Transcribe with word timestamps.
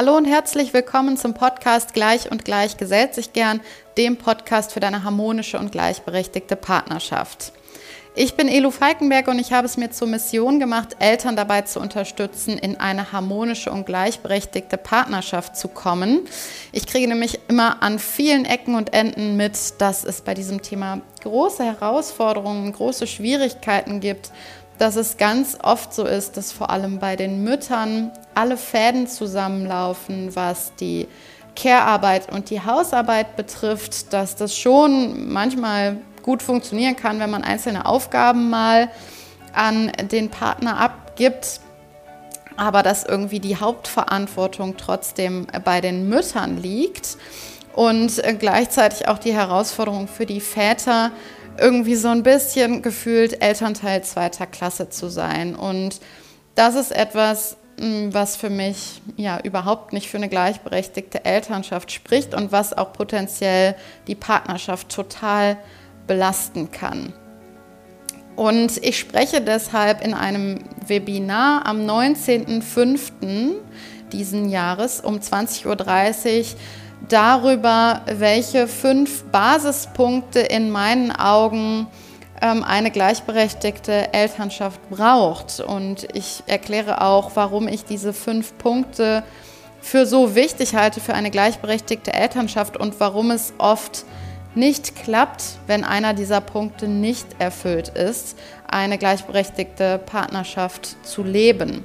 Hallo 0.00 0.16
und 0.16 0.26
herzlich 0.26 0.72
willkommen 0.74 1.16
zum 1.16 1.34
Podcast 1.34 1.92
Gleich 1.92 2.30
und 2.30 2.44
Gleich 2.44 2.76
gesellt 2.76 3.16
sich 3.16 3.32
gern, 3.32 3.60
dem 3.96 4.16
Podcast 4.16 4.72
für 4.72 4.78
deine 4.78 5.02
harmonische 5.02 5.58
und 5.58 5.72
gleichberechtigte 5.72 6.54
Partnerschaft. 6.54 7.52
Ich 8.14 8.36
bin 8.36 8.46
Elu 8.46 8.70
Falkenberg 8.70 9.26
und 9.26 9.40
ich 9.40 9.52
habe 9.52 9.66
es 9.66 9.76
mir 9.76 9.90
zur 9.90 10.06
Mission 10.06 10.60
gemacht, 10.60 10.94
Eltern 11.00 11.34
dabei 11.34 11.62
zu 11.62 11.80
unterstützen, 11.80 12.58
in 12.58 12.76
eine 12.76 13.10
harmonische 13.10 13.72
und 13.72 13.86
gleichberechtigte 13.86 14.76
Partnerschaft 14.76 15.56
zu 15.56 15.66
kommen. 15.66 16.20
Ich 16.70 16.86
kriege 16.86 17.08
nämlich 17.08 17.40
immer 17.48 17.82
an 17.82 17.98
vielen 17.98 18.44
Ecken 18.44 18.76
und 18.76 18.94
Enden 18.94 19.36
mit, 19.36 19.80
dass 19.80 20.04
es 20.04 20.20
bei 20.20 20.34
diesem 20.34 20.62
Thema 20.62 21.00
große 21.24 21.64
Herausforderungen, 21.64 22.72
große 22.72 23.08
Schwierigkeiten 23.08 23.98
gibt, 23.98 24.30
dass 24.78 24.94
es 24.94 25.16
ganz 25.16 25.58
oft 25.60 25.92
so 25.92 26.04
ist, 26.04 26.36
dass 26.36 26.52
vor 26.52 26.70
allem 26.70 27.00
bei 27.00 27.16
den 27.16 27.42
Müttern 27.42 28.12
alle 28.34 28.56
Fäden 28.56 29.06
zusammenlaufen, 29.06 30.34
was 30.34 30.74
die 30.76 31.08
Care-Arbeit 31.56 32.32
und 32.32 32.50
die 32.50 32.60
Hausarbeit 32.60 33.36
betrifft, 33.36 34.12
dass 34.12 34.36
das 34.36 34.56
schon 34.56 35.32
manchmal 35.32 35.98
gut 36.22 36.42
funktionieren 36.42 36.94
kann, 36.94 37.18
wenn 37.20 37.30
man 37.30 37.42
einzelne 37.42 37.86
Aufgaben 37.86 38.50
mal 38.50 38.90
an 39.52 39.90
den 40.10 40.30
Partner 40.30 40.78
abgibt, 40.78 41.60
aber 42.56 42.82
dass 42.82 43.04
irgendwie 43.04 43.40
die 43.40 43.56
Hauptverantwortung 43.56 44.76
trotzdem 44.76 45.46
bei 45.64 45.80
den 45.80 46.08
Müttern 46.08 46.58
liegt 46.58 47.16
und 47.74 48.22
gleichzeitig 48.38 49.08
auch 49.08 49.18
die 49.18 49.32
Herausforderung 49.32 50.06
für 50.06 50.26
die 50.26 50.40
Väter, 50.40 51.10
irgendwie 51.58 51.96
so 51.96 52.08
ein 52.08 52.22
bisschen 52.22 52.82
gefühlt 52.82 53.42
Elternteil 53.42 54.04
zweiter 54.04 54.46
Klasse 54.46 54.90
zu 54.90 55.08
sein. 55.08 55.56
Und 55.56 56.00
das 56.54 56.76
ist 56.76 56.92
etwas, 56.92 57.56
was 57.78 58.36
für 58.36 58.50
mich 58.50 59.00
ja 59.16 59.40
überhaupt 59.42 59.92
nicht 59.92 60.08
für 60.08 60.16
eine 60.16 60.28
gleichberechtigte 60.28 61.24
Elternschaft 61.24 61.92
spricht 61.92 62.34
und 62.34 62.52
was 62.52 62.76
auch 62.76 62.92
potenziell 62.92 63.74
die 64.06 64.14
Partnerschaft 64.14 64.88
total 64.88 65.56
belasten 66.06 66.70
kann. 66.70 67.12
Und 68.36 68.84
ich 68.84 68.98
spreche 68.98 69.40
deshalb 69.40 70.04
in 70.04 70.14
einem 70.14 70.60
Webinar 70.86 71.66
am 71.66 71.80
19.05. 71.80 73.54
diesen 74.12 74.48
Jahres 74.48 75.00
um 75.00 75.16
20.30 75.16 75.66
Uhr 75.66 76.44
darüber, 77.08 78.02
welche 78.06 78.68
fünf 78.68 79.24
Basispunkte 79.24 80.40
in 80.40 80.70
meinen 80.70 81.10
Augen 81.10 81.88
eine 82.40 82.90
gleichberechtigte 82.90 84.12
Elternschaft 84.12 84.80
braucht. 84.90 85.60
Und 85.60 86.08
ich 86.14 86.42
erkläre 86.46 87.00
auch, 87.00 87.32
warum 87.34 87.68
ich 87.68 87.84
diese 87.84 88.12
fünf 88.12 88.56
Punkte 88.58 89.22
für 89.80 90.06
so 90.06 90.34
wichtig 90.34 90.74
halte 90.74 91.00
für 91.00 91.14
eine 91.14 91.30
gleichberechtigte 91.30 92.12
Elternschaft 92.12 92.76
und 92.76 92.98
warum 93.00 93.30
es 93.30 93.54
oft 93.58 94.04
nicht 94.54 94.96
klappt, 94.96 95.44
wenn 95.66 95.84
einer 95.84 96.14
dieser 96.14 96.40
Punkte 96.40 96.88
nicht 96.88 97.26
erfüllt 97.38 97.90
ist, 97.90 98.36
eine 98.66 98.98
gleichberechtigte 98.98 99.98
Partnerschaft 99.98 100.96
zu 101.06 101.22
leben. 101.22 101.84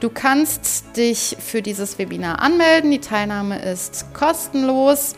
Du 0.00 0.10
kannst 0.10 0.96
dich 0.96 1.36
für 1.38 1.62
dieses 1.62 1.96
Webinar 1.98 2.40
anmelden. 2.40 2.90
Die 2.90 2.98
Teilnahme 2.98 3.62
ist 3.62 4.12
kostenlos 4.14 5.14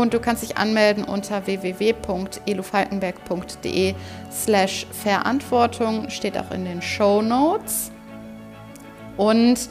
und 0.00 0.14
du 0.14 0.20
kannst 0.20 0.42
dich 0.42 0.56
anmelden 0.56 1.04
unter 1.04 1.46
www.elufalkenberg.de 1.46 3.94
slash 4.32 4.86
Verantwortung, 4.90 6.10
steht 6.10 6.36
auch 6.38 6.50
in 6.50 6.64
den 6.64 6.82
Show 6.82 7.22
Notes. 7.22 7.92
Und 9.16 9.68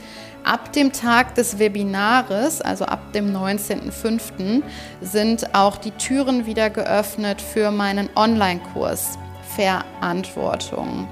Ab 0.48 0.72
dem 0.72 0.94
Tag 0.94 1.36
des 1.36 1.60
Webinares, 1.60 2.62
also 2.62 2.86
ab 2.86 3.12
dem 3.12 3.36
19.05., 3.36 4.64
sind 5.02 5.54
auch 5.54 5.76
die 5.76 5.92
Türen 5.92 6.46
wieder 6.46 6.70
geöffnet 6.70 7.42
für 7.42 7.70
meinen 7.70 8.10
Online-Kurs 8.16 9.18
Verantwortung. 9.58 11.10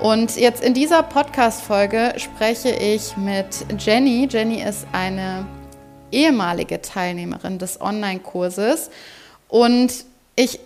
Und 0.00 0.34
jetzt 0.34 0.64
in 0.64 0.74
dieser 0.74 1.04
Podcast-Folge 1.04 2.14
spreche 2.16 2.70
ich 2.70 3.16
mit 3.16 3.64
Jenny. 3.78 4.26
Jenny 4.28 4.60
ist 4.60 4.88
eine 4.90 5.46
ehemalige 6.14 6.80
Teilnehmerin 6.80 7.58
des 7.58 7.80
Online-Kurses 7.80 8.90
und 9.48 9.92
ich 10.36 10.60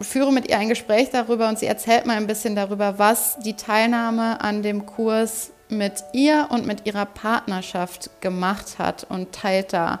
führe 0.00 0.32
mit 0.32 0.48
ihr 0.48 0.58
ein 0.58 0.68
Gespräch 0.68 1.10
darüber 1.10 1.48
und 1.48 1.58
sie 1.58 1.66
erzählt 1.66 2.06
mal 2.06 2.16
ein 2.16 2.26
bisschen 2.26 2.56
darüber, 2.56 2.98
was 2.98 3.38
die 3.38 3.54
Teilnahme 3.54 4.40
an 4.40 4.62
dem 4.62 4.86
Kurs 4.86 5.50
mit 5.68 6.04
ihr 6.12 6.48
und 6.50 6.66
mit 6.66 6.86
ihrer 6.86 7.06
Partnerschaft 7.06 8.10
gemacht 8.20 8.78
hat 8.78 9.06
und 9.08 9.32
teilt 9.32 9.72
da 9.72 10.00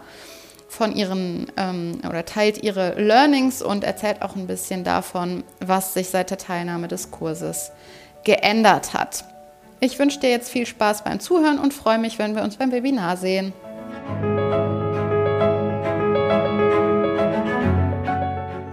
von 0.68 0.94
ihren 0.94 1.50
ähm, 1.56 2.00
oder 2.08 2.24
teilt 2.24 2.62
ihre 2.62 2.94
Learnings 3.00 3.60
und 3.60 3.84
erzählt 3.84 4.22
auch 4.22 4.36
ein 4.36 4.46
bisschen 4.46 4.84
davon, 4.84 5.42
was 5.58 5.94
sich 5.94 6.08
seit 6.08 6.30
der 6.30 6.38
Teilnahme 6.38 6.88
des 6.88 7.10
Kurses 7.10 7.72
geändert 8.24 8.94
hat. 8.94 9.24
Ich 9.80 9.98
wünsche 9.98 10.20
dir 10.20 10.30
jetzt 10.30 10.50
viel 10.50 10.66
Spaß 10.66 11.04
beim 11.04 11.20
Zuhören 11.20 11.58
und 11.58 11.74
freue 11.74 11.98
mich, 11.98 12.18
wenn 12.18 12.36
wir 12.36 12.42
uns 12.42 12.56
beim 12.56 12.70
Webinar 12.70 13.16
sehen. 13.16 13.52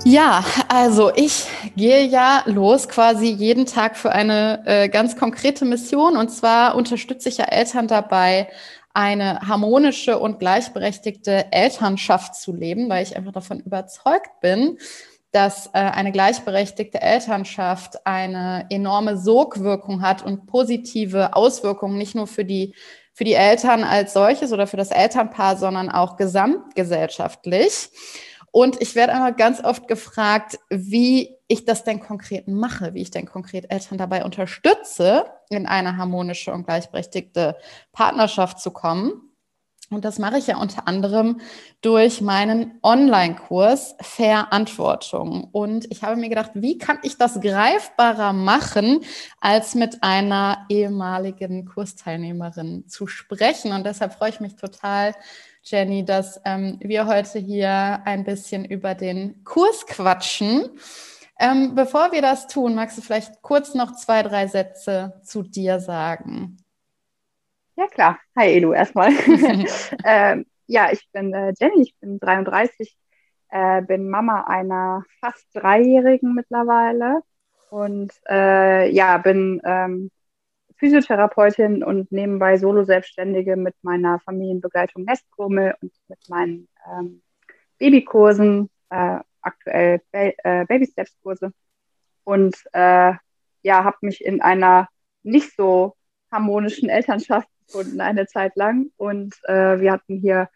Ja, 0.09 0.45
also 0.69 1.12
ich 1.13 1.47
gehe 1.75 2.06
ja 2.06 2.44
los 2.45 2.88
quasi 2.88 3.25
jeden 3.25 3.66
Tag 3.66 3.97
für 3.97 4.09
eine 4.09 4.63
äh, 4.66 4.88
ganz 4.88 5.18
konkrete 5.18 5.66
Mission 5.66 6.16
und 6.16 6.29
zwar 6.29 6.75
unterstütze 6.75 7.28
ich 7.28 7.40
ja 7.40 7.44
Eltern 7.44 7.90
dabei, 7.90 8.47
eine 8.94 9.41
harmonische 9.41 10.17
und 10.17 10.40
gleichberechtigte 10.40 11.51
Elternschaft 11.51 12.35
zu 12.35 12.53
leben, 12.53 12.88
weil 12.88 13.03
ich 13.03 13.17
einfach 13.17 13.34
davon 13.34 13.59
überzeugt 13.59 14.40
bin, 14.40 14.78
dass 15.34 15.67
äh, 15.67 15.79
eine 15.79 16.13
gleichberechtigte 16.13 17.01
Elternschaft 17.01 18.07
eine 18.07 18.66
enorme 18.69 19.17
Sogwirkung 19.17 20.01
hat 20.03 20.23
und 20.23 20.47
positive 20.47 21.35
Auswirkungen 21.35 21.97
nicht 21.97 22.16
nur 22.16 22.28
für 22.28 22.46
die 22.46 22.73
für 23.12 23.25
die 23.25 23.34
Eltern 23.34 23.84
als 23.84 24.13
solches 24.13 24.53
oder 24.53 24.67
für 24.67 24.78
das 24.78 24.91
Elternpaar, 24.91 25.57
sondern 25.57 25.90
auch 25.90 26.16
gesamtgesellschaftlich. 26.16 27.90
Und 28.52 28.81
ich 28.81 28.96
werde 28.96 29.13
einmal 29.13 29.35
ganz 29.35 29.63
oft 29.63 29.88
gefragt, 29.88 30.58
wie 30.69 31.35
ich 31.47 31.66
das 31.66 31.84
denn 31.84 32.00
konkret 32.00 32.47
mache, 32.47 32.94
wie 32.94 33.02
ich 33.02 33.12
denn 33.12 33.25
konkret 33.25 33.72
Eltern 33.72 33.97
dabei 33.97 34.25
unterstütze, 34.25 35.25
in 35.50 35.66
eine 35.66 35.97
harmonische 35.97 36.53
und 36.53 36.66
gleichberechtigte 36.66 37.58
Partnerschaft 37.91 38.59
zu 38.59 38.72
kommen. 38.72 39.28
Und 39.90 40.03
das 40.03 40.19
mache 40.19 40.38
ich 40.38 40.47
ja 40.47 40.58
unter 40.58 40.85
anderem 40.85 41.40
durch 41.81 42.19
meinen 42.19 42.78
Online-Kurs 42.84 43.96
Verantwortung. 44.02 45.46
Und 45.53 45.90
ich 45.90 46.03
habe 46.03 46.18
mir 46.18 46.28
gedacht, 46.28 46.52
wie 46.56 46.78
kann 46.78 47.00
ich 47.03 47.18
das 47.18 47.40
greifbarer 47.40 48.34
machen, 48.34 49.06
als 49.40 49.75
mit 49.75 50.03
einer 50.03 50.66
ehemaligen 50.68 51.66
Kursteilnehmerin 51.66 52.90
zu 52.90 53.08
sprechen? 53.08 53.72
Und 53.72 53.85
deshalb 53.85 54.14
freue 54.14 54.31
ich 54.31 54.41
mich 54.41 54.58
total, 54.58 55.16
Jenny, 55.69 56.05
dass 56.05 56.39
ähm, 56.45 56.78
wir 56.79 57.07
heute 57.07 57.39
hier 57.39 58.01
ein 58.05 58.23
bisschen 58.23 58.63
über 58.63 58.95
den 58.95 59.44
Kurs 59.44 59.85
quatschen. 59.85 60.69
Ähm, 61.38 61.75
bevor 61.75 62.13
wir 62.13 62.22
das 62.22 62.47
tun, 62.47 62.73
magst 62.73 62.97
du 62.97 63.01
vielleicht 63.01 63.41
kurz 63.41 63.73
noch 63.73 63.94
zwei, 63.94 64.23
drei 64.23 64.47
Sätze 64.47 65.19
zu 65.23 65.44
dir 65.44 65.81
sagen? 65.81 66.57
Ja, 67.75 67.88
klar. 67.88 68.17
Hi, 68.38 68.53
Elu, 68.53 68.72
erstmal. 68.72 69.11
ähm, 70.05 70.45
ja, 70.67 70.89
ich 70.91 71.05
bin 71.11 71.33
äh, 71.33 71.53
Jenny, 71.59 71.81
ich 71.81 71.95
bin 71.99 72.17
33, 72.19 72.97
äh, 73.49 73.81
bin 73.81 74.09
Mama 74.09 74.45
einer 74.47 75.03
fast 75.19 75.45
Dreijährigen 75.53 76.34
mittlerweile 76.34 77.23
und 77.69 78.13
äh, 78.29 78.89
ja, 78.89 79.17
bin 79.17 79.61
ähm, 79.66 80.11
Physiotherapeutin 80.78 81.84
und 81.84 82.12
nebenbei 82.12 82.58
Solo-Selbstständige 82.58 83.56
mit 83.56 83.76
meiner 83.82 84.20
Familienbegleitung 84.20 85.03
Nestkurmel 85.06 85.76
und 85.82 85.91
mit 86.08 86.29
meinen 86.29 86.68
ähm, 86.88 87.22
Babykursen, 87.79 88.70
äh, 88.90 89.20
aktuell 89.41 90.02
ba 90.12 90.32
äh, 90.44 90.66
Baby-Steps-Kurse. 90.66 91.52
Und 92.24 92.56
äh, 92.74 93.14
ja, 93.64 93.84
habe 93.84 93.97
mich 94.02 94.24
in 94.24 94.41
einer 94.41 94.88
nicht 95.24 95.56
so 95.56 95.96
harmonischen 96.32 96.90
Elternschaft 96.90 97.50
gefunden 97.66 98.02
eine 98.02 98.28
Zeit 98.28 98.56
lang. 98.56 98.91
Und 98.97 99.35
äh, 99.46 99.79
wir 99.79 99.91
hatten 99.91 100.20
hier 100.20 100.50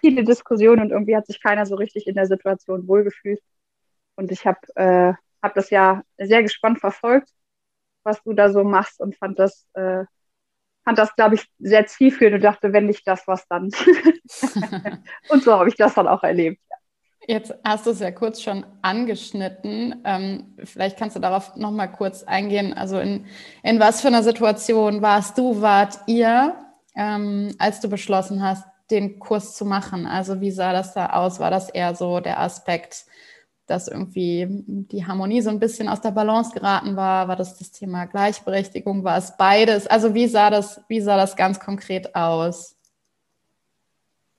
viele 0.00 0.24
Diskussionen 0.24 0.82
und 0.82 0.90
irgendwie 0.90 1.16
hat 1.16 1.26
sich 1.26 1.42
keiner 1.42 1.66
so 1.66 1.74
richtig 1.74 2.06
in 2.06 2.14
der 2.14 2.26
Situation 2.26 2.88
wohlgefühlt. 2.88 3.40
Und 4.14 4.32
ich 4.32 4.46
habe 4.46 4.60
äh, 4.76 5.12
hab 5.42 5.54
das 5.54 5.70
ja 5.70 6.02
sehr 6.16 6.42
gespannt 6.42 6.80
verfolgt 6.80 7.28
was 8.06 8.22
du 8.22 8.32
da 8.32 8.50
so 8.50 8.64
machst 8.64 9.00
und 9.00 9.16
fand 9.16 9.38
das, 9.38 9.66
äh, 9.74 10.04
fand 10.84 10.98
das, 10.98 11.14
glaube 11.16 11.34
ich, 11.34 11.46
sehr 11.58 11.86
zielführend 11.86 12.36
und 12.36 12.44
dachte, 12.44 12.72
wenn 12.72 12.86
nicht 12.86 13.06
das, 13.06 13.26
was 13.26 13.46
dann. 13.48 13.64
und 15.28 15.42
so 15.42 15.52
habe 15.52 15.68
ich 15.68 15.76
das 15.76 15.94
dann 15.94 16.06
auch 16.08 16.22
erlebt. 16.22 16.60
Jetzt 17.28 17.52
hast 17.64 17.86
du 17.86 17.90
es 17.90 17.98
ja 17.98 18.12
kurz 18.12 18.40
schon 18.40 18.64
angeschnitten. 18.82 20.00
Ähm, 20.04 20.56
vielleicht 20.62 20.96
kannst 20.96 21.16
du 21.16 21.20
darauf 21.20 21.56
noch 21.56 21.72
mal 21.72 21.88
kurz 21.88 22.22
eingehen. 22.22 22.72
Also 22.72 23.00
in, 23.00 23.26
in 23.64 23.80
was 23.80 24.00
für 24.00 24.08
einer 24.08 24.22
Situation 24.22 25.02
warst 25.02 25.36
du, 25.36 25.60
wart 25.60 25.98
ihr, 26.06 26.54
ähm, 26.94 27.52
als 27.58 27.80
du 27.80 27.88
beschlossen 27.88 28.44
hast, 28.44 28.64
den 28.92 29.18
Kurs 29.18 29.56
zu 29.56 29.64
machen? 29.64 30.06
Also 30.06 30.40
wie 30.40 30.52
sah 30.52 30.72
das 30.72 30.94
da 30.94 31.10
aus? 31.10 31.40
War 31.40 31.50
das 31.50 31.68
eher 31.68 31.96
so 31.96 32.20
der 32.20 32.38
Aspekt, 32.38 33.06
dass 33.66 33.88
irgendwie 33.88 34.46
die 34.48 35.06
Harmonie 35.06 35.40
so 35.40 35.50
ein 35.50 35.58
bisschen 35.58 35.88
aus 35.88 36.00
der 36.00 36.12
Balance 36.12 36.52
geraten 36.52 36.96
war? 36.96 37.28
War 37.28 37.36
das 37.36 37.58
das 37.58 37.72
Thema 37.72 38.06
Gleichberechtigung? 38.06 39.04
War 39.04 39.18
es 39.18 39.36
beides? 39.36 39.86
Also 39.86 40.14
wie 40.14 40.26
sah 40.26 40.50
das, 40.50 40.80
wie 40.88 41.00
sah 41.00 41.16
das 41.16 41.36
ganz 41.36 41.60
konkret 41.60 42.14
aus? 42.14 42.76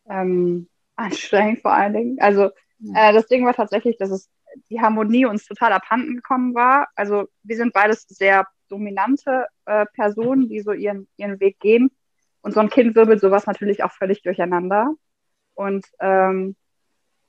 Ähm, 0.09 0.67
anstrengend 0.95 1.61
vor 1.61 1.73
allen 1.73 1.93
Dingen. 1.93 2.17
Also 2.19 2.51
äh, 2.93 3.13
das 3.13 3.27
Ding 3.27 3.45
war 3.45 3.53
tatsächlich, 3.53 3.97
dass 3.97 4.11
es 4.11 4.29
die 4.69 4.81
Harmonie 4.81 5.25
uns 5.25 5.45
total 5.45 5.73
abhanden 5.73 6.15
gekommen 6.15 6.55
war. 6.55 6.87
Also 6.95 7.27
wir 7.43 7.57
sind 7.57 7.73
beides 7.73 8.03
sehr 8.07 8.47
dominante 8.69 9.47
äh, 9.65 9.85
Personen, 9.93 10.49
die 10.49 10.61
so 10.61 10.71
ihren, 10.71 11.07
ihren 11.17 11.39
Weg 11.39 11.59
gehen. 11.59 11.91
Und 12.41 12.53
so 12.53 12.59
ein 12.59 12.69
Kind 12.69 12.95
wirbelt 12.95 13.19
sowas 13.19 13.45
natürlich 13.45 13.83
auch 13.83 13.91
völlig 13.91 14.21
durcheinander. 14.23 14.93
Und 15.53 15.85
ähm, 15.99 16.55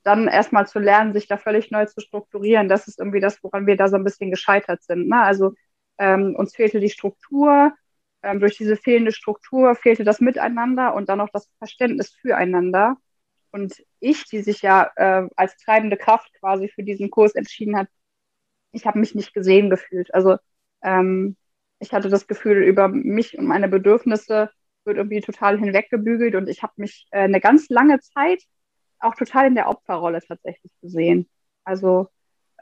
dann 0.08 0.26
erstmal 0.28 0.66
zu 0.66 0.78
lernen, 0.78 1.12
sich 1.12 1.28
da 1.28 1.36
völlig 1.36 1.70
neu 1.70 1.84
zu 1.86 2.00
strukturieren, 2.00 2.68
das 2.68 2.88
ist 2.88 2.98
irgendwie 2.98 3.20
das, 3.20 3.42
woran 3.44 3.66
wir 3.66 3.76
da 3.76 3.88
so 3.88 3.96
ein 3.96 4.04
bisschen 4.04 4.30
gescheitert 4.30 4.82
sind. 4.82 5.08
Ne? 5.08 5.22
Also 5.22 5.52
ähm, 5.98 6.34
uns 6.34 6.56
fehlte 6.56 6.80
die 6.80 6.88
Struktur, 6.90 7.72
ähm, 8.22 8.40
durch 8.40 8.56
diese 8.56 8.76
fehlende 8.76 9.12
Struktur 9.12 9.74
fehlte 9.74 10.04
das 10.04 10.20
Miteinander 10.20 10.94
und 10.94 11.08
dann 11.10 11.20
auch 11.20 11.28
das 11.30 11.48
Verständnis 11.58 12.10
füreinander. 12.10 12.96
Und 13.50 13.74
ich, 14.00 14.24
die 14.24 14.40
sich 14.42 14.62
ja 14.62 14.90
äh, 14.96 15.28
als 15.36 15.56
treibende 15.58 15.96
Kraft 15.96 16.32
quasi 16.40 16.68
für 16.68 16.82
diesen 16.82 17.10
Kurs 17.10 17.34
entschieden 17.34 17.76
hat, 17.76 17.88
ich 18.72 18.86
habe 18.86 18.98
mich 18.98 19.14
nicht 19.14 19.34
gesehen 19.34 19.70
gefühlt. 19.70 20.12
Also 20.14 20.36
ähm, 20.82 21.36
ich 21.80 21.92
hatte 21.92 22.08
das 22.08 22.26
Gefühl, 22.26 22.62
über 22.64 22.88
mich 22.88 23.38
und 23.38 23.46
meine 23.46 23.68
Bedürfnisse 23.68 24.50
wird 24.84 24.96
irgendwie 24.96 25.20
total 25.20 25.58
hinweggebügelt 25.58 26.34
und 26.34 26.48
ich 26.48 26.62
habe 26.62 26.72
mich 26.76 27.06
äh, 27.10 27.20
eine 27.20 27.40
ganz 27.40 27.68
lange 27.68 28.00
Zeit 28.00 28.42
auch 29.00 29.14
total 29.14 29.46
in 29.46 29.54
der 29.54 29.68
Opferrolle 29.68 30.20
tatsächlich 30.26 30.72
gesehen. 30.80 31.28
Also 31.64 32.08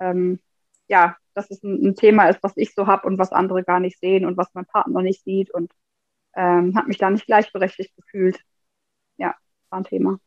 ähm, 0.00 0.40
ja, 0.88 1.16
dass 1.34 1.50
es 1.50 1.62
ein, 1.62 1.86
ein, 1.86 1.94
Thema 1.94 2.28
ist, 2.28 2.42
was 2.42 2.56
ich 2.56 2.74
so 2.74 2.86
habe 2.86 3.06
und 3.06 3.18
was 3.18 3.32
andere 3.32 3.62
gar 3.64 3.80
nicht 3.80 3.98
sehen 3.98 4.24
und 4.24 4.36
was 4.36 4.48
mein 4.54 4.66
Partner 4.66 5.02
nicht 5.02 5.24
sieht 5.24 5.50
und 5.50 5.72
ähm, 6.34 6.76
habe 6.76 6.88
mich 6.88 6.98
da 6.98 7.10
nicht 7.10 7.26
gleichberechtigt 7.26 7.94
gefühlt. 7.96 8.38
Ja, 9.16 9.34
war 9.70 9.80
ein 9.80 9.84
Thema. 9.84 10.18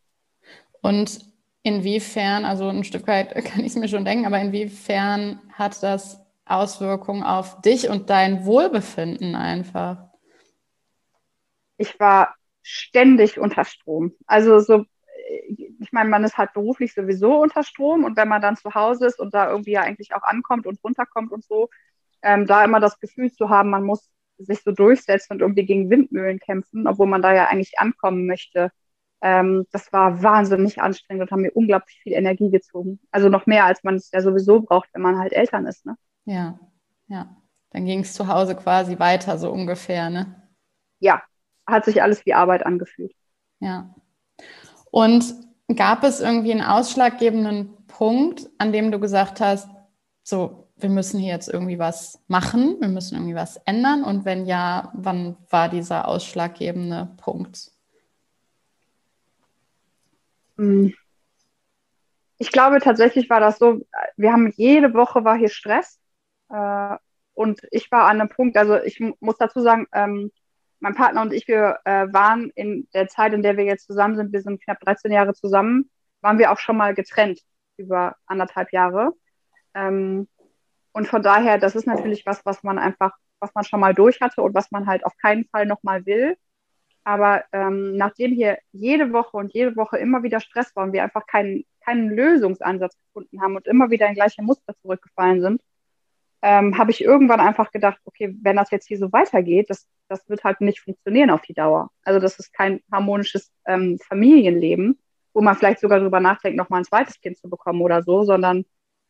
Und 0.81 1.19
inwiefern, 1.63 2.45
also 2.45 2.67
ein 2.67 2.83
Stück 2.83 3.07
weit 3.07 3.33
kann 3.45 3.61
ich 3.61 3.67
es 3.67 3.75
mir 3.75 3.87
schon 3.87 4.05
denken, 4.05 4.25
aber 4.25 4.39
inwiefern 4.39 5.39
hat 5.53 5.81
das 5.83 6.19
Auswirkungen 6.45 7.23
auf 7.23 7.61
dich 7.61 7.89
und 7.89 8.09
dein 8.09 8.45
Wohlbefinden 8.45 9.35
einfach? 9.35 10.09
Ich 11.77 11.99
war 11.99 12.35
ständig 12.61 13.39
unter 13.39 13.65
Strom. 13.65 14.13
Also 14.25 14.59
so, 14.59 14.85
ich 15.79 15.91
meine, 15.91 16.09
man 16.09 16.23
ist 16.23 16.37
halt 16.37 16.53
beruflich 16.53 16.93
sowieso 16.93 17.41
unter 17.41 17.63
Strom 17.63 18.03
und 18.03 18.17
wenn 18.17 18.27
man 18.27 18.41
dann 18.41 18.57
zu 18.57 18.73
Hause 18.73 19.05
ist 19.07 19.19
und 19.19 19.33
da 19.33 19.49
irgendwie 19.49 19.71
ja 19.71 19.81
eigentlich 19.81 20.13
auch 20.13 20.23
ankommt 20.23 20.67
und 20.67 20.83
runterkommt 20.83 21.31
und 21.31 21.43
so, 21.43 21.69
ähm, 22.21 22.45
da 22.45 22.63
immer 22.63 22.79
das 22.79 22.99
Gefühl 22.99 23.31
zu 23.31 23.49
haben, 23.49 23.69
man 23.69 23.83
muss 23.83 24.09
sich 24.37 24.61
so 24.63 24.71
durchsetzen 24.71 25.33
und 25.33 25.41
irgendwie 25.41 25.65
gegen 25.65 25.89
Windmühlen 25.89 26.39
kämpfen, 26.39 26.87
obwohl 26.87 27.07
man 27.07 27.21
da 27.21 27.33
ja 27.33 27.47
eigentlich 27.47 27.79
ankommen 27.79 28.25
möchte. 28.25 28.71
Ähm, 29.21 29.65
das 29.71 29.91
war 29.91 30.23
wahnsinnig 30.23 30.81
anstrengend 30.81 31.23
und 31.23 31.31
haben 31.31 31.41
mir 31.41 31.51
unglaublich 31.51 31.99
viel 32.01 32.13
Energie 32.13 32.49
gezogen. 32.49 32.99
Also 33.11 33.29
noch 33.29 33.45
mehr, 33.45 33.65
als 33.65 33.83
man 33.83 33.95
es 33.95 34.11
ja 34.11 34.21
sowieso 34.21 34.61
braucht, 34.61 34.89
wenn 34.93 35.01
man 35.01 35.17
halt 35.17 35.33
Eltern 35.33 35.65
ist. 35.65 35.85
Ne? 35.85 35.95
Ja, 36.25 36.59
ja. 37.07 37.35
Dann 37.71 37.85
ging 37.85 37.99
es 37.99 38.13
zu 38.13 38.27
Hause 38.27 38.55
quasi 38.55 38.97
weiter, 38.97 39.37
so 39.37 39.51
ungefähr, 39.51 40.09
ne? 40.09 40.49
Ja, 40.99 41.21
hat 41.67 41.85
sich 41.85 42.01
alles 42.01 42.25
wie 42.25 42.33
Arbeit 42.33 42.65
angefühlt. 42.65 43.13
Ja. 43.59 43.93
Und 44.89 45.35
gab 45.75 46.03
es 46.03 46.19
irgendwie 46.19 46.51
einen 46.51 46.61
ausschlaggebenden 46.61 47.85
Punkt, 47.87 48.49
an 48.57 48.71
dem 48.71 48.91
du 48.91 48.99
gesagt 48.99 49.39
hast, 49.41 49.69
so, 50.23 50.67
wir 50.77 50.89
müssen 50.89 51.19
hier 51.19 51.33
jetzt 51.33 51.49
irgendwie 51.49 51.79
was 51.79 52.23
machen, 52.27 52.77
wir 52.79 52.87
müssen 52.87 53.15
irgendwie 53.15 53.35
was 53.35 53.57
ändern? 53.65 54.03
Und 54.03 54.25
wenn 54.25 54.45
ja, 54.45 54.91
wann 54.93 55.37
war 55.49 55.69
dieser 55.69 56.07
ausschlaggebende 56.07 57.09
Punkt? 57.17 57.71
Hm. 60.57 60.93
Ich 62.37 62.51
glaube 62.51 62.79
tatsächlich 62.79 63.29
war 63.29 63.41
das 63.41 63.59
so, 63.59 63.81
wir 64.15 64.31
haben 64.31 64.53
jede 64.55 64.93
Woche 64.93 65.25
war 65.25 65.37
hier 65.37 65.49
Stress. 65.49 65.99
Äh, 66.49 66.95
und 67.33 67.61
ich 67.71 67.91
war 67.91 68.05
an 68.05 68.21
einem 68.21 68.29
Punkt, 68.29 68.57
also 68.57 68.81
ich 68.81 69.01
muss 69.19 69.37
dazu 69.37 69.61
sagen, 69.61 69.87
ähm, 69.93 70.31
mein 70.79 70.95
Partner 70.95 71.21
und 71.21 71.33
ich, 71.33 71.47
wir 71.47 71.79
äh, 71.85 72.07
waren 72.11 72.51
in 72.55 72.87
der 72.93 73.07
Zeit, 73.07 73.33
in 73.33 73.43
der 73.43 73.57
wir 73.57 73.65
jetzt 73.65 73.87
zusammen 73.87 74.15
sind, 74.15 74.33
wir 74.33 74.41
sind 74.41 74.61
knapp 74.63 74.79
13 74.79 75.11
Jahre 75.11 75.33
zusammen, 75.33 75.89
waren 76.21 76.39
wir 76.39 76.51
auch 76.51 76.59
schon 76.59 76.77
mal 76.77 76.93
getrennt 76.93 77.41
über 77.77 78.15
anderthalb 78.25 78.71
Jahre. 78.71 79.13
Ähm, 79.73 80.27
und 80.91 81.07
von 81.07 81.21
daher, 81.21 81.57
das 81.57 81.75
ist 81.75 81.87
natürlich 81.87 82.25
was, 82.25 82.45
was 82.45 82.63
man 82.63 82.79
einfach, 82.79 83.11
was 83.39 83.53
man 83.55 83.63
schon 83.63 83.79
mal 83.79 83.93
durch 83.93 84.21
hatte 84.21 84.41
und 84.41 84.53
was 84.55 84.71
man 84.71 84.87
halt 84.87 85.05
auf 85.05 85.15
keinen 85.17 85.45
Fall 85.45 85.65
nochmal 85.65 86.05
will. 86.05 86.37
Aber 87.03 87.43
ähm, 87.53 87.95
nachdem 87.97 88.33
hier 88.33 88.59
jede 88.71 89.13
Woche 89.13 89.37
und 89.37 89.53
jede 89.53 89.75
Woche 89.75 89.97
immer 89.97 90.23
wieder 90.23 90.39
Stress 90.39 90.75
war 90.75 90.83
und 90.85 90.93
wir 90.93 91.03
einfach 91.03 91.25
keinen, 91.27 91.63
keinen 91.85 92.09
Lösungsansatz 92.09 92.97
gefunden 92.97 93.41
haben 93.41 93.55
und 93.55 93.67
immer 93.67 93.89
wieder 93.89 94.07
in 94.07 94.15
gleiche 94.15 94.41
Muster 94.41 94.75
zurückgefallen 94.81 95.41
sind, 95.41 95.61
ähm, 96.41 96.77
habe 96.77 96.91
ich 96.91 97.01
irgendwann 97.01 97.39
einfach 97.39 97.71
gedacht, 97.71 97.99
okay, 98.05 98.35
wenn 98.41 98.55
das 98.55 98.71
jetzt 98.71 98.87
hier 98.87 98.97
so 98.97 99.11
weitergeht, 99.11 99.69
das, 99.69 99.87
das 100.07 100.27
wird 100.29 100.43
halt 100.43 100.61
nicht 100.61 100.79
funktionieren 100.79 101.29
auf 101.29 101.41
die 101.41 101.53
Dauer. 101.53 101.89
Also 102.03 102.19
das 102.19 102.39
ist 102.39 102.53
kein 102.53 102.81
harmonisches 102.91 103.51
ähm, 103.65 103.99
Familienleben, 104.07 104.99
wo 105.33 105.41
man 105.41 105.55
vielleicht 105.55 105.81
sogar 105.81 105.99
darüber 105.99 106.19
nachdenkt, 106.19 106.57
nochmal 106.57 106.81
ein 106.81 106.85
zweites 106.85 107.19
Kind 107.19 107.37
zu 107.37 107.49
bekommen 107.49 107.81
oder 107.81 108.03
so, 108.03 108.23
sondern 108.23 108.65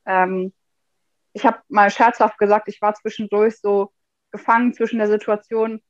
ähm, 0.06 0.54
ich 1.34 1.46
habe 1.46 1.60
mal 1.68 1.92
scherzhaft 1.92 2.38
gesagt, 2.40 2.68
ich 2.68 2.82
war 2.82 2.96
zwischendurch 2.96 3.58
so 3.58 3.92
gefangen 4.32 4.74
zwischen 4.74 4.98
der 4.98 5.08
Situation, 5.08 5.82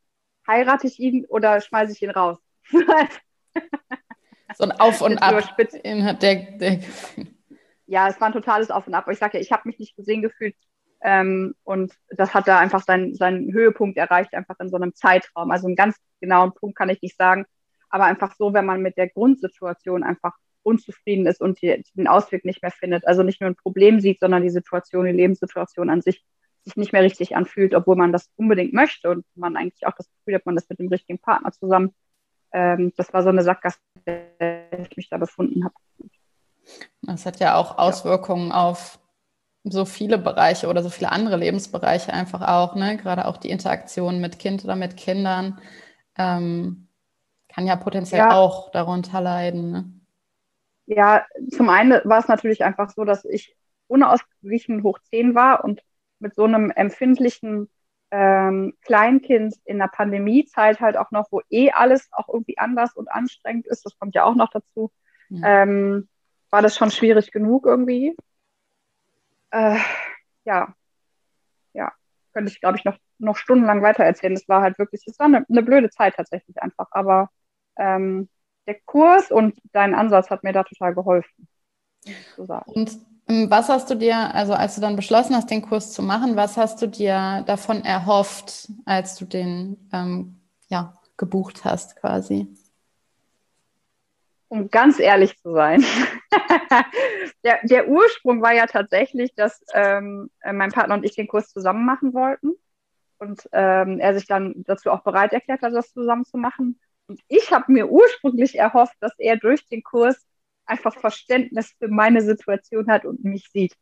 heirate 0.46 0.88
ich 0.88 1.00
ihn 1.00 1.26
oder 1.26 1.62
schmeiße 1.62 1.94
ich 1.94 2.02
ihn 2.02 2.10
raus? 2.10 2.38
so 4.58 4.64
ein 4.64 4.72
Auf 4.74 5.02
und 5.02 5.18
Ab. 5.20 5.56
Der, 5.58 6.36
der 6.58 6.80
ja, 7.86 8.08
es 8.08 8.20
war 8.20 8.28
ein 8.28 8.34
totales 8.34 8.70
Auf 8.70 8.88
und 8.88 8.94
Ab. 8.94 9.06
Aber 9.06 9.14
ich 9.14 9.20
sage 9.20 9.38
ja, 9.38 9.42
ich 9.42 9.52
habe 9.52 9.68
mich 9.68 9.80
nicht 9.80 9.96
gesehen 9.96 10.22
gefühlt 10.22 10.56
ähm, 11.02 11.56
und 11.64 11.94
das 12.10 12.34
hat 12.34 12.48
da 12.48 12.60
einfach 12.60 12.84
seinen, 12.84 13.16
seinen 13.16 13.52
Höhepunkt 13.54 13.98
erreicht, 13.98 14.34
einfach 14.34 14.60
in 14.60 14.70
so 14.70 14.76
einem 14.76 14.94
Zeitraum. 14.96 15.52
Also 15.52 15.68
einen 15.68 15.76
ganz 15.76 15.96
genauen 16.20 16.54
Punkt 16.54 16.78
kann 16.78 16.90
ich 16.90 17.02
nicht 17.02 17.18
sagen, 17.18 17.46
aber 17.90 18.06
einfach 18.06 18.36
so, 18.38 18.54
wenn 18.54 18.66
man 18.66 18.82
mit 18.82 18.98
der 18.98 19.10
Grundsituation 19.10 20.04
einfach 20.04 20.34
unzufrieden 20.64 21.26
ist 21.26 21.42
und 21.42 21.62
die, 21.62 21.84
den 21.94 22.08
Ausweg 22.08 22.46
nicht 22.46 22.62
mehr 22.62 22.72
findet. 22.72 23.08
Also 23.08 23.24
nicht 23.24 23.40
nur 23.42 23.50
ein 23.50 23.56
Problem 23.56 24.02
sieht, 24.02 24.20
sondern 24.20 24.44
die 24.44 24.50
Situation, 24.50 25.06
die 25.06 25.12
Lebenssituation 25.12 25.90
an 25.90 26.02
sich 26.02 26.24
sich 26.64 26.76
nicht 26.76 26.94
mehr 26.94 27.04
richtig 27.04 27.36
anfühlt, 27.36 27.74
obwohl 27.74 27.96
man 27.96 28.12
das 28.12 28.30
unbedingt 28.36 28.74
möchte 28.74 29.10
und 29.10 29.26
man 29.36 29.56
eigentlich 29.56 29.86
auch 29.86 29.96
das 29.96 30.10
Gefühl 30.12 30.36
hat, 30.36 30.46
man 30.46 30.58
ist 30.58 30.70
mit 30.70 30.80
dem 30.80 30.90
richtigen 30.90 31.20
Partner 31.20 31.52
zusammen. 31.52 31.94
Ähm, 32.52 32.94
das 32.98 33.14
war 33.14 33.24
so 33.24 33.30
eine 33.30 33.44
Sackgasse, 33.44 33.80
in 34.06 34.22
der 34.40 34.80
ich 34.80 34.98
mich 34.98 35.10
da 35.10 35.18
befunden 35.18 35.64
habe. 35.64 35.74
Das 37.02 37.26
hat 37.26 37.40
ja 37.40 37.56
auch 37.56 37.78
Auswirkungen 37.78 38.50
ja. 38.50 38.56
auf 38.56 38.99
so 39.70 39.86
viele 39.86 40.18
Bereiche 40.18 40.68
oder 40.68 40.84
so 40.84 40.90
viele 40.90 41.12
andere 41.12 41.38
Lebensbereiche 41.38 42.14
einfach 42.14 42.42
auch, 42.42 42.76
ne? 42.76 42.98
Gerade 42.98 43.26
auch 43.26 43.38
die 43.38 43.50
Interaktion 43.50 44.20
mit 44.20 44.40
Kind 44.40 44.64
oder 44.64 44.76
mit 44.76 44.98
Kindern 44.98 45.60
ähm, 46.18 46.88
kann 47.54 47.68
ja 47.68 47.76
potenziell 47.76 48.20
ja. 48.20 48.32
auch 48.32 48.72
darunter 48.72 49.22
leiden. 49.22 49.72
Ne? 49.72 49.92
Ja, 50.86 51.26
zum 51.52 51.70
einen 51.70 52.02
war 52.04 52.20
es 52.20 52.28
natürlich 52.28 52.64
einfach 52.64 52.90
so, 52.90 53.06
dass 53.06 53.26
ich 53.26 53.56
unausgeglichen 53.88 54.84
hoch 54.84 55.00
10 55.10 55.36
war 55.36 55.64
und 55.64 55.82
mit 56.20 56.36
so 56.36 56.44
einem 56.44 56.72
empfindlichen 56.72 57.70
ähm, 58.12 58.74
Kleinkind 58.82 59.56
in 59.66 59.78
der 59.78 59.88
Pandemiezeit 59.88 60.80
halt 60.80 60.98
auch 60.98 61.12
noch, 61.12 61.28
wo 61.32 61.42
eh 61.50 61.72
alles 61.72 62.10
auch 62.12 62.28
irgendwie 62.28 62.58
anders 62.58 62.96
und 62.96 63.12
anstrengend 63.12 63.68
ist, 63.68 63.86
das 63.86 63.98
kommt 63.98 64.16
ja 64.16 64.24
auch 64.24 64.36
noch 64.36 64.50
dazu, 64.50 64.92
mhm. 65.30 65.44
ähm, 65.46 66.10
war 66.50 66.62
das 66.62 66.76
schon 66.76 66.92
schwierig 66.92 67.32
genug 67.32 67.66
irgendwie 67.66 68.16
äh, 69.52 69.78
ja, 70.46 70.74
ja, 71.74 71.92
könnte 72.34 72.52
ich, 72.52 72.60
glaube 72.60 72.78
ich, 72.78 72.86
noch, 72.86 72.98
noch 73.18 73.36
stundenlang 73.38 73.82
weitererzählen. 73.82 74.34
Es 74.34 74.48
war 74.48 74.62
halt 74.62 74.80
wirklich, 74.80 75.04
es 75.06 75.20
war 75.20 75.28
eine, 75.28 75.46
eine 75.50 75.64
blöde 75.64 75.90
Zeit 75.90 76.16
tatsächlich 76.16 76.62
einfach. 76.62 76.88
Aber 76.92 77.30
ähm, 77.78 78.30
der 78.68 78.80
Kurs 78.86 79.32
und 79.32 79.60
dein 79.72 79.96
Ansatz 79.96 80.30
hat 80.30 80.44
mir 80.44 80.54
da 80.54 80.64
total 80.64 80.94
geholfen. 80.94 81.48
Und 82.68 82.98
ähm, 83.28 83.50
was 83.50 83.70
hast 83.70 83.90
du 83.90 83.96
dir, 83.96 84.34
also 84.34 84.54
als 84.54 84.76
du 84.76 84.82
dann 84.82 84.96
beschlossen 84.96 85.36
hast, 85.36 85.50
den 85.50 85.62
Kurs 85.62 85.92
zu 85.94 86.02
machen, 86.02 86.36
was 86.36 86.58
hast 86.58 86.82
du 86.82 86.88
dir 86.88 87.44
davon 87.46 87.84
erhofft, 87.84 88.70
als 88.86 89.16
du 89.16 89.26
den 89.26 89.90
ähm, 89.94 90.42
ja, 90.68 91.00
gebucht 91.18 91.66
hast 91.66 91.96
quasi? 91.96 92.48
Um 94.50 94.70
ganz 94.70 95.00
ehrlich 95.00 95.38
zu 95.40 95.54
sein. 95.54 95.86
der, 97.44 97.60
der, 97.64 97.88
Ursprung 97.88 98.42
war 98.42 98.54
ja 98.54 98.66
tatsächlich, 98.66 99.34
dass 99.36 99.64
ähm, 99.74 100.30
mein 100.44 100.72
Partner 100.72 100.96
und 100.96 101.06
ich 101.06 101.16
den 101.16 101.28
Kurs 101.28 101.50
zusammen 101.50 101.86
machen 101.86 102.14
wollten 102.14 102.54
und 103.20 103.48
ähm, 103.54 104.00
er 104.00 104.14
sich 104.14 104.26
dann 104.26 104.56
dazu 104.58 104.92
auch 104.92 105.04
bereit 105.04 105.34
erklärt 105.34 105.62
hat, 105.62 105.74
das 105.74 105.94
zusammen 105.94 106.26
zu 106.26 106.38
machen. 106.38 106.80
Und 107.08 107.22
ich 107.28 107.52
habe 107.52 107.72
mir 107.72 107.90
ursprünglich 107.90 108.58
erhofft, 108.58 108.96
dass 109.00 109.14
er 109.20 109.38
durch 109.38 109.66
den 109.68 109.84
Kurs 109.84 110.26
einfach 110.66 110.96
Verständnis 110.96 111.74
für 111.80 111.88
meine 111.88 112.22
Situation 112.22 112.88
hat 112.90 113.06
und 113.06 113.24
mich 113.24 113.50
sieht. 113.52 113.76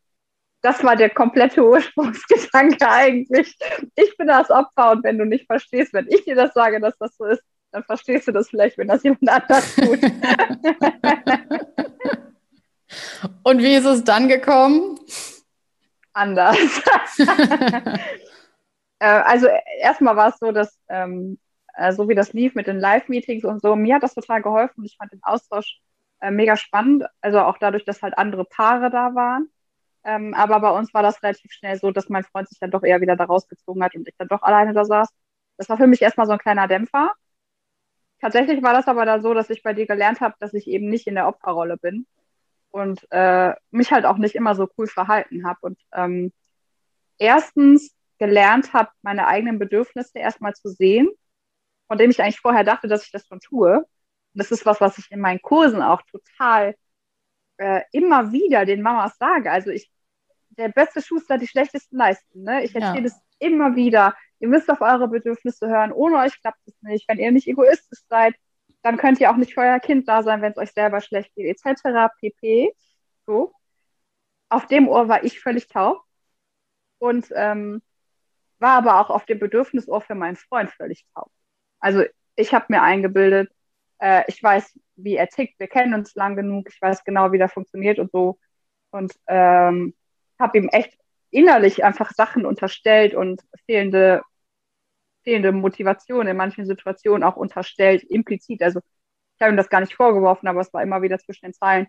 Das 0.62 0.84
war 0.84 0.96
der 0.96 1.10
komplette 1.10 1.66
Ursprungsgedanke 1.66 2.78
eigentlich. 2.90 3.56
Ich 3.96 4.18
bin 4.18 4.28
das 4.28 4.50
Opfer 4.50 4.92
und 4.92 5.04
wenn 5.04 5.18
du 5.18 5.26
nicht 5.26 5.46
verstehst, 5.46 5.94
wenn 5.94 6.08
ich 6.10 6.26
dir 6.26 6.36
das 6.36 6.54
sage, 6.54 6.82
dass 6.82 6.98
das 6.98 7.16
so 7.16 7.26
ist, 7.26 7.44
dann 7.72 7.84
verstehst 7.84 8.28
du 8.28 8.32
das 8.32 8.50
vielleicht, 8.50 8.78
wenn 8.78 8.88
das 8.88 9.04
jemand 9.04 9.30
anders 9.30 9.76
tut. 9.76 10.00
und 13.44 13.60
wie 13.60 13.76
ist 13.76 13.86
es 13.86 14.04
dann 14.04 14.28
gekommen? 14.28 15.00
Anders. 16.14 16.58
Äh, 19.00 19.06
also 19.06 19.48
erstmal 19.80 20.16
war 20.16 20.30
es 20.30 20.40
so, 20.40 20.52
dass 20.52 20.80
ähm, 20.90 21.38
äh, 21.76 21.94
so 21.94 22.10
wie 22.10 22.16
das 22.16 22.34
lief 22.34 22.56
mit 22.56 22.66
den 22.66 22.80
Live-Meetings 22.80 23.46
und 23.46 23.62
so, 23.62 23.76
mir 23.76 23.96
hat 23.96 24.04
das 24.04 24.16
total 24.16 24.42
geholfen. 24.42 24.84
Ich 24.86 24.98
fand 24.98 25.12
den 25.12 25.24
Austausch 25.24 25.80
äh, 26.20 26.32
mega 26.32 26.58
spannend. 26.58 27.06
Also 27.22 27.42
auch 27.42 27.58
dadurch, 27.60 27.86
dass 27.86 28.02
halt 28.02 28.18
andere 28.18 28.46
Paare 28.46 28.90
da 28.90 29.14
waren. 29.16 29.50
Ähm, 30.04 30.34
aber 30.34 30.60
bei 30.62 30.72
uns 30.72 30.94
war 30.94 31.04
das 31.04 31.22
relativ 31.22 31.52
schnell 31.52 31.78
so, 31.78 31.92
dass 31.92 32.10
mein 32.10 32.24
Freund 32.24 32.50
sich 32.50 32.60
dann 32.60 32.72
doch 32.72 32.84
eher 32.84 33.02
wieder 33.02 33.16
da 33.16 33.26
rausgezogen 33.26 33.84
hat 33.84 33.96
und 33.96 34.08
ich 34.08 34.16
dann 34.18 34.30
doch 34.30 34.42
alleine 34.42 34.74
da 34.74 34.86
saß. 34.86 35.10
Das 35.58 35.70
war 35.70 35.78
für 35.78 35.88
mich 35.88 36.02
erstmal 36.02 36.28
so 36.28 36.34
ein 36.34 36.40
kleiner 36.40 36.68
Dämpfer. 36.68 37.14
Tatsächlich 38.20 38.64
war 38.64 38.74
das 38.74 38.88
aber 38.88 39.06
da 39.06 39.22
so, 39.22 39.34
dass 39.34 39.50
ich 39.50 39.64
bei 39.64 39.74
dir 39.74 39.86
gelernt 39.86 40.22
habe, 40.22 40.36
dass 40.40 40.54
ich 40.54 40.68
eben 40.68 40.90
nicht 40.90 41.08
in 41.08 41.16
der 41.16 41.28
Opferrolle 41.28 41.78
bin 41.78 42.08
und 42.72 43.06
äh, 43.12 43.54
mich 43.72 43.92
halt 43.92 44.06
auch 44.06 44.18
nicht 44.18 44.36
immer 44.36 44.56
so 44.56 44.68
cool 44.78 44.88
verhalten 44.88 45.46
habe. 45.46 45.60
Und 45.62 45.80
ähm, 45.94 46.34
erstens 47.20 47.96
gelernt 48.18 48.74
habe, 48.74 48.90
meine 49.04 49.28
eigenen 49.28 49.60
Bedürfnisse 49.60 50.20
erstmal 50.20 50.54
zu 50.54 50.70
sehen, 50.70 51.10
von 51.88 51.98
dem 51.98 52.10
ich 52.10 52.22
eigentlich 52.22 52.40
vorher 52.40 52.64
dachte, 52.64 52.88
dass 52.88 53.06
ich 53.06 53.12
das 53.12 53.28
schon 53.28 53.40
tue 53.40 53.86
das 54.38 54.52
ist 54.52 54.66
was, 54.66 54.80
was 54.80 54.98
ich 54.98 55.12
in 55.12 55.20
meinen 55.20 55.42
Kursen 55.42 55.82
auch 55.82 56.02
total 56.04 56.76
äh, 57.58 57.82
immer 57.92 58.32
wieder 58.32 58.66
den 58.66 58.82
Mamas 58.82 59.18
sage. 59.18 59.52
Also 59.52 59.72
ich, 59.72 59.92
der 60.50 60.70
beste 60.70 61.02
Schuster, 61.02 61.38
die 61.38 61.48
schlechtesten 61.48 61.98
leisten. 61.98 62.44
Ne? 62.44 62.64
Ich 62.64 62.76
erzähle 62.76 63.10
ja. 63.10 63.16
immer 63.40 63.76
wieder. 63.76 64.16
Ihr 64.40 64.48
müsst 64.48 64.70
auf 64.70 64.82
eure 64.82 65.08
Bedürfnisse 65.08 65.68
hören. 65.68 65.92
Ohne 65.92 66.18
euch 66.18 66.40
klappt 66.42 66.60
es 66.66 66.76
nicht. 66.82 67.08
Wenn 67.08 67.20
ihr 67.20 67.32
nicht 67.32 67.48
egoistisch 67.48 68.00
seid, 68.10 68.36
dann 68.84 68.98
könnt 68.98 69.20
ihr 69.20 69.32
auch 69.32 69.38
nicht 69.38 69.54
für 69.54 69.62
euer 69.62 69.80
Kind 69.80 70.08
da 70.08 70.24
sein, 70.24 70.42
wenn 70.42 70.52
es 70.52 70.58
euch 70.58 70.72
selber 70.72 71.02
schlecht 71.02 71.34
geht, 71.36 71.48
etc. 71.48 72.10
pp. 72.20 72.74
So. 73.26 73.54
Auf 74.50 74.68
dem 74.68 74.88
Ohr 74.88 75.10
war 75.10 75.24
ich 75.24 75.40
völlig 75.42 75.68
taub 75.68 76.04
und 77.00 77.28
ähm, 77.36 77.82
war 78.60 78.78
aber 78.78 79.00
auch 79.00 79.10
auf 79.10 79.26
dem 79.26 79.40
Bedürfnisohr 79.40 80.02
für 80.02 80.16
meinen 80.16 80.36
Freund 80.38 80.72
völlig 80.72 81.06
taub. 81.14 81.30
Also 81.80 82.04
ich 82.36 82.54
habe 82.54 82.66
mir 82.70 82.82
eingebildet, 82.82 83.52
äh, 84.00 84.24
ich 84.28 84.42
weiß, 84.42 84.80
wie 84.96 85.16
er 85.16 85.28
tickt, 85.28 85.60
wir 85.60 85.68
kennen 85.68 85.94
uns 85.94 86.16
lang 86.16 86.36
genug, 86.36 86.70
ich 86.70 86.82
weiß 86.82 87.04
genau, 87.04 87.32
wie 87.32 87.38
der 87.38 87.50
funktioniert 87.50 88.00
und 88.00 88.12
so. 88.12 88.40
Und 88.92 89.14
ähm, 89.28 89.96
habe 90.40 90.58
ihm 90.58 90.70
echt 90.70 90.98
innerlich 91.30 91.84
einfach 91.84 92.12
Sachen 92.12 92.46
unterstellt 92.46 93.14
und 93.14 93.42
fehlende, 93.66 94.22
fehlende 95.24 95.52
Motivation 95.52 96.28
in 96.28 96.38
manchen 96.38 96.66
Situationen 96.66 97.24
auch 97.24 97.36
unterstellt, 97.36 98.04
implizit. 98.04 98.62
Also 98.62 98.80
ich 98.80 99.42
habe 99.42 99.54
ihm 99.54 99.58
das 99.58 99.70
gar 99.70 99.82
nicht 99.82 99.94
vorgeworfen, 99.94 100.48
aber 100.48 100.62
es 100.62 100.74
war 100.74 100.82
immer 100.82 101.02
wieder 101.02 101.20
zwischen 101.20 101.46
den 101.46 101.54
Zeilen. 101.54 101.88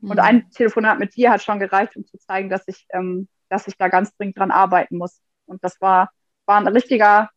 Mhm. 0.00 0.10
Und 0.10 0.18
ein 0.18 0.50
Telefonat 0.50 0.98
mit 0.98 1.14
dir 1.16 1.30
hat 1.30 1.42
schon 1.42 1.58
gereicht, 1.60 1.96
um 1.96 2.04
zu 2.04 2.18
zeigen, 2.18 2.48
dass 2.48 2.66
ich, 2.66 2.86
ähm, 2.90 3.28
dass 3.48 3.68
ich 3.68 3.76
da 3.76 3.88
ganz 3.88 4.14
dringend 4.16 4.38
dran 4.38 4.50
arbeiten 4.50 4.98
muss. 4.98 5.20
Und 5.46 5.62
das 5.62 5.80
war, 5.80 6.10
war 6.46 6.60
ein 6.60 6.68
richtiger 6.68 7.30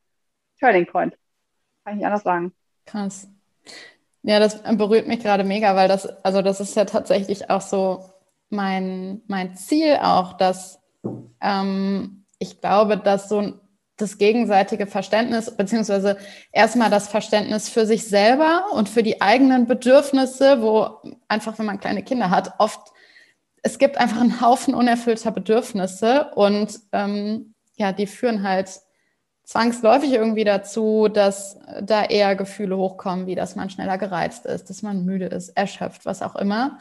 Turning 0.59 0.85
Point. 0.85 1.17
Kann 1.83 1.93
ich 1.93 1.97
nicht 1.97 2.05
anders 2.05 2.23
sagen. 2.23 2.53
Krass. 2.85 3.27
Ja, 4.23 4.39
das 4.39 4.61
berührt 4.77 5.07
mich 5.07 5.21
gerade 5.21 5.43
mega, 5.43 5.75
weil 5.75 5.87
das, 5.87 6.05
also 6.23 6.41
das 6.41 6.59
ist 6.59 6.75
ja 6.75 6.85
tatsächlich 6.85 7.49
auch 7.49 7.61
so 7.61 8.05
mein, 8.49 9.21
mein 9.27 9.55
Ziel 9.55 9.97
auch, 10.01 10.33
dass 10.33 10.80
ähm, 11.41 12.25
ich 12.39 12.61
glaube, 12.61 12.97
dass 12.97 13.29
so 13.29 13.53
das 13.97 14.17
gegenseitige 14.17 14.87
Verständnis, 14.87 15.55
beziehungsweise 15.55 16.17
erstmal 16.51 16.89
das 16.89 17.07
Verständnis 17.07 17.69
für 17.69 17.85
sich 17.85 18.07
selber 18.07 18.65
und 18.73 18.89
für 18.89 19.03
die 19.03 19.21
eigenen 19.21 19.67
Bedürfnisse, 19.67 20.61
wo 20.61 20.97
einfach, 21.27 21.59
wenn 21.59 21.67
man 21.67 21.79
kleine 21.79 22.03
Kinder 22.03 22.29
hat, 22.29 22.53
oft, 22.57 22.79
es 23.61 23.77
gibt 23.77 23.97
einfach 23.97 24.19
einen 24.19 24.41
Haufen 24.41 24.73
unerfüllter 24.73 25.31
Bedürfnisse 25.31 26.31
und 26.35 26.79
ähm, 26.91 27.53
ja, 27.75 27.91
die 27.91 28.07
führen 28.07 28.43
halt 28.43 28.69
zwangsläufig 29.43 30.13
irgendwie 30.13 30.45
dazu, 30.45 31.07
dass 31.07 31.59
da 31.81 32.03
eher 32.03 32.35
Gefühle 32.35 32.77
hochkommen, 32.77 33.27
wie 33.27 33.35
dass 33.35 33.55
man 33.55 33.69
schneller 33.69 33.97
gereizt 33.97 34.45
ist, 34.45 34.69
dass 34.69 34.81
man 34.81 35.05
müde 35.05 35.25
ist, 35.25 35.49
erschöpft, 35.49 36.05
was 36.05 36.21
auch 36.21 36.35
immer. 36.35 36.79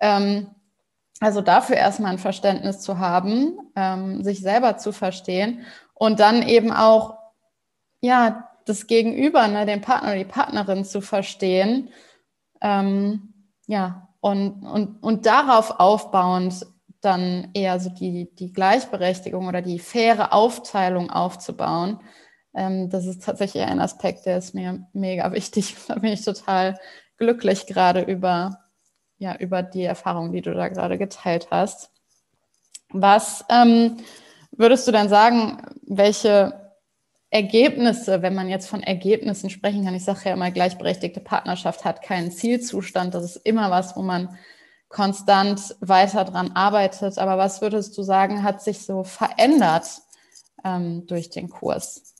Ähm, 0.00 0.46
also 1.20 1.40
dafür 1.40 1.76
erstmal 1.76 2.12
ein 2.12 2.18
Verständnis 2.18 2.80
zu 2.80 2.98
haben, 2.98 3.58
ähm, 3.76 4.22
sich 4.24 4.40
selber 4.40 4.76
zu 4.78 4.92
verstehen 4.92 5.64
und 5.94 6.20
dann 6.20 6.42
eben 6.42 6.72
auch, 6.72 7.18
ja, 8.00 8.50
das 8.66 8.86
Gegenüber, 8.86 9.46
ne, 9.48 9.66
den 9.66 9.80
Partner 9.80 10.08
oder 10.10 10.18
die 10.18 10.24
Partnerin 10.24 10.84
zu 10.84 11.00
verstehen. 11.00 11.90
Ähm, 12.60 13.34
ja, 13.66 14.08
und, 14.20 14.62
und, 14.64 15.02
und 15.02 15.26
darauf 15.26 15.78
aufbauend 15.78 16.66
dann 17.04 17.50
eher 17.52 17.78
so 17.80 17.90
die, 17.90 18.34
die 18.34 18.52
Gleichberechtigung 18.52 19.46
oder 19.46 19.60
die 19.60 19.78
faire 19.78 20.32
Aufteilung 20.32 21.10
aufzubauen. 21.10 22.00
Ähm, 22.54 22.88
das 22.88 23.06
ist 23.06 23.22
tatsächlich 23.22 23.64
ein 23.64 23.80
Aspekt, 23.80 24.26
der 24.26 24.38
ist 24.38 24.54
mir 24.54 24.86
mega 24.92 25.32
wichtig. 25.32 25.76
Da 25.88 25.96
bin 25.96 26.12
ich 26.12 26.24
total 26.24 26.78
glücklich 27.18 27.66
gerade 27.66 28.00
über, 28.02 28.63
ja, 29.18 29.36
über 29.36 29.62
die 29.62 29.84
Erfahrung, 29.84 30.32
die 30.32 30.42
du 30.42 30.54
da 30.54 30.68
gerade 30.68 30.98
geteilt 30.98 31.48
hast. 31.50 31.90
Was 32.90 33.44
ähm, 33.48 33.96
würdest 34.52 34.86
du 34.86 34.92
dann 34.92 35.08
sagen, 35.08 35.62
welche 35.82 36.72
Ergebnisse, 37.30 38.22
wenn 38.22 38.34
man 38.34 38.48
jetzt 38.48 38.68
von 38.68 38.82
Ergebnissen 38.82 39.50
sprechen 39.50 39.84
kann, 39.84 39.94
ich 39.94 40.04
sage 40.04 40.20
ja 40.26 40.34
immer, 40.34 40.50
gleichberechtigte 40.50 41.20
Partnerschaft 41.20 41.84
hat 41.84 42.02
keinen 42.02 42.30
Zielzustand, 42.30 43.14
das 43.14 43.24
ist 43.24 43.36
immer 43.44 43.70
was, 43.70 43.96
wo 43.96 44.02
man 44.02 44.38
konstant 44.88 45.74
weiter 45.80 46.24
dran 46.24 46.52
arbeitet. 46.52 47.18
Aber 47.18 47.36
was 47.36 47.60
würdest 47.60 47.98
du 47.98 48.02
sagen, 48.02 48.44
hat 48.44 48.62
sich 48.62 48.86
so 48.86 49.02
verändert 49.02 50.02
ähm, 50.64 51.06
durch 51.08 51.30
den 51.30 51.48
Kurs? 51.48 52.14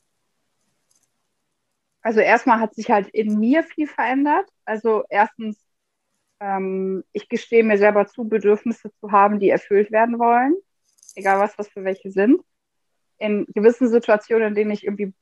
Also 2.01 2.19
erstmal 2.19 2.59
hat 2.59 2.75
sich 2.75 2.91
halt 2.91 3.07
in 3.07 3.39
mir 3.39 3.63
viel 3.63 3.87
verändert. 3.87 4.47
Also 4.65 5.03
erstens, 5.09 5.64
ähm, 6.39 7.03
ich 7.13 7.29
gestehe 7.29 7.63
mir 7.63 7.77
selber 7.77 8.07
zu, 8.07 8.27
Bedürfnisse 8.27 8.91
zu 8.99 9.11
haben, 9.11 9.39
die 9.39 9.49
erfüllt 9.49 9.91
werden 9.91 10.19
wollen, 10.19 10.55
egal 11.15 11.39
was 11.39 11.55
das 11.55 11.69
für 11.69 11.83
welche 11.83 12.11
sind. 12.11 12.41
In 13.17 13.45
gewissen 13.53 13.87
Situationen, 13.87 14.49
in 14.49 14.55
denen 14.55 14.71
ich 14.71 14.83
irgendwie 14.83 15.13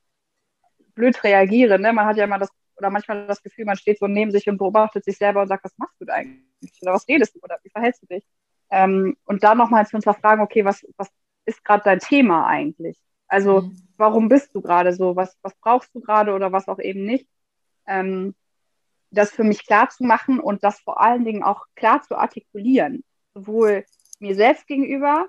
blöd 0.95 1.23
reagiere, 1.23 1.79
ne? 1.79 1.93
man 1.93 2.05
hat 2.05 2.17
ja 2.17 2.23
immer 2.23 2.39
das 2.39 2.49
oder 2.77 2.89
manchmal 2.89 3.27
das 3.27 3.41
Gefühl, 3.41 3.65
man 3.65 3.77
steht 3.77 3.99
so 3.99 4.07
neben 4.07 4.31
sich 4.31 4.49
und 4.49 4.57
beobachtet 4.57 5.05
sich 5.05 5.17
selber 5.17 5.41
und 5.41 5.47
sagt, 5.47 5.63
was 5.63 5.77
machst 5.77 5.99
du 5.99 6.05
da 6.05 6.13
eigentlich? 6.13 6.81
Oder 6.81 6.93
was 6.93 7.07
redest 7.07 7.35
du? 7.35 7.39
Oder 7.41 7.59
wie 7.63 7.69
verhältst 7.69 8.01
du 8.03 8.07
dich? 8.07 8.25
Ähm, 8.71 9.15
und 9.25 9.43
da 9.43 9.55
nochmal 9.55 9.85
zu 9.85 9.91
hinterfragen, 9.91 10.43
okay, 10.43 10.65
was, 10.65 10.85
was 10.97 11.09
ist 11.45 11.63
gerade 11.63 11.83
dein 11.83 11.99
Thema 11.99 12.47
eigentlich? 12.47 12.97
Also, 13.27 13.61
mhm. 13.61 13.87
warum 13.97 14.29
bist 14.29 14.53
du 14.55 14.61
gerade 14.61 14.93
so? 14.93 15.15
Was, 15.15 15.37
was 15.41 15.53
brauchst 15.55 15.93
du 15.93 16.01
gerade 16.01 16.33
oder 16.33 16.51
was 16.51 16.67
auch 16.67 16.79
eben 16.79 17.05
nicht? 17.05 17.27
Ähm, 17.87 18.35
das 19.13 19.31
für 19.31 19.43
mich 19.43 19.65
klar 19.65 19.89
zu 19.89 20.03
machen 20.03 20.39
und 20.39 20.63
das 20.63 20.79
vor 20.79 21.01
allen 21.01 21.25
Dingen 21.25 21.43
auch 21.43 21.65
klar 21.75 22.01
zu 22.01 22.15
artikulieren. 22.15 23.03
Sowohl 23.33 23.85
mir 24.19 24.35
selbst 24.35 24.67
gegenüber 24.67 25.27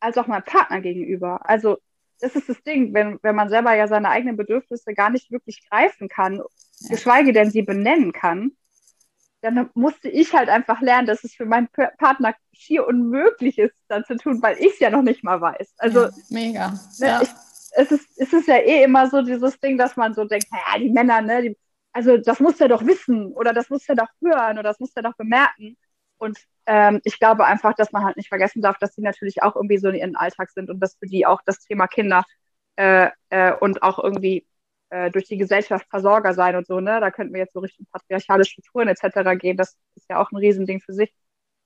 als 0.00 0.18
auch 0.18 0.26
meinem 0.26 0.44
Partner 0.44 0.80
gegenüber. 0.80 1.48
Also, 1.48 1.78
das 2.20 2.34
ist 2.34 2.48
das 2.48 2.62
Ding, 2.62 2.94
wenn, 2.94 3.18
wenn 3.22 3.34
man 3.34 3.48
selber 3.48 3.74
ja 3.74 3.88
seine 3.88 4.08
eigenen 4.08 4.36
Bedürfnisse 4.36 4.94
gar 4.94 5.10
nicht 5.10 5.30
wirklich 5.30 5.68
greifen 5.68 6.08
kann 6.08 6.42
geschweige 6.88 7.32
denn 7.32 7.50
sie 7.50 7.62
benennen 7.62 8.12
kann, 8.12 8.52
dann 9.42 9.70
musste 9.74 10.08
ich 10.08 10.34
halt 10.34 10.48
einfach 10.48 10.80
lernen, 10.80 11.06
dass 11.06 11.24
es 11.24 11.34
für 11.34 11.46
meinen 11.46 11.68
Partner 11.98 12.34
schier 12.52 12.86
unmöglich 12.86 13.58
ist, 13.58 13.76
dann 13.88 14.04
zu 14.04 14.16
tun, 14.16 14.42
weil 14.42 14.58
ich 14.58 14.72
es 14.74 14.78
ja 14.80 14.90
noch 14.90 15.02
nicht 15.02 15.22
mal 15.22 15.40
weiß. 15.40 15.74
Also 15.78 16.04
ja, 16.04 16.10
mega. 16.30 16.68
Ne, 16.98 17.06
ja. 17.06 17.22
Ich, 17.22 17.28
es, 17.72 17.92
ist, 17.92 18.08
es 18.16 18.32
ist 18.32 18.48
ja 18.48 18.56
eh 18.56 18.82
immer 18.82 19.08
so 19.08 19.22
dieses 19.22 19.60
Ding, 19.60 19.78
dass 19.78 19.96
man 19.96 20.14
so 20.14 20.24
denkt, 20.24 20.46
naja, 20.50 20.82
die 20.82 20.90
Männer, 20.90 21.20
ne, 21.20 21.42
die, 21.42 21.56
also 21.96 22.18
das 22.18 22.40
muss 22.40 22.60
er 22.60 22.68
doch 22.68 22.84
wissen 22.86 23.32
oder 23.32 23.52
das 23.54 23.70
muss 23.70 23.88
er 23.88 23.96
doch 23.96 24.08
hören 24.22 24.58
oder 24.58 24.64
das 24.64 24.80
muss 24.80 24.92
er 24.96 25.02
doch 25.02 25.16
bemerken. 25.16 25.76
Und 26.18 26.38
ähm, 26.66 27.00
ich 27.04 27.18
glaube 27.18 27.46
einfach, 27.46 27.74
dass 27.74 27.92
man 27.92 28.04
halt 28.04 28.16
nicht 28.18 28.28
vergessen 28.28 28.60
darf, 28.62 28.78
dass 28.78 28.94
sie 28.94 29.02
natürlich 29.02 29.42
auch 29.42 29.56
irgendwie 29.56 29.78
so 29.78 29.88
in 29.88 29.94
ihrem 29.96 30.16
Alltag 30.16 30.50
sind 30.50 30.70
und 30.70 30.80
dass 30.80 30.96
für 30.96 31.06
die 31.06 31.26
auch 31.26 31.40
das 31.46 31.58
Thema 31.60 31.86
Kinder 31.86 32.24
äh, 32.76 33.10
äh, 33.30 33.54
und 33.54 33.82
auch 33.82 33.98
irgendwie 34.02 34.46
äh, 34.90 35.10
durch 35.10 35.26
die 35.26 35.38
Gesellschaft 35.38 35.86
Versorger 35.90 36.34
sein 36.34 36.56
und 36.56 36.66
so, 36.66 36.80
ne? 36.80 37.00
Da 37.00 37.10
könnten 37.10 37.32
wir 37.34 37.40
jetzt 37.40 37.54
so 37.54 37.60
Richtung 37.60 37.86
patriarchale 37.90 38.44
Strukturen 38.44 38.88
etc. 38.88 39.34
gehen. 39.36 39.56
Das 39.56 39.76
ist 39.94 40.08
ja 40.10 40.20
auch 40.20 40.30
ein 40.32 40.36
Riesending 40.36 40.80
für 40.80 40.92
sich. 40.92 41.14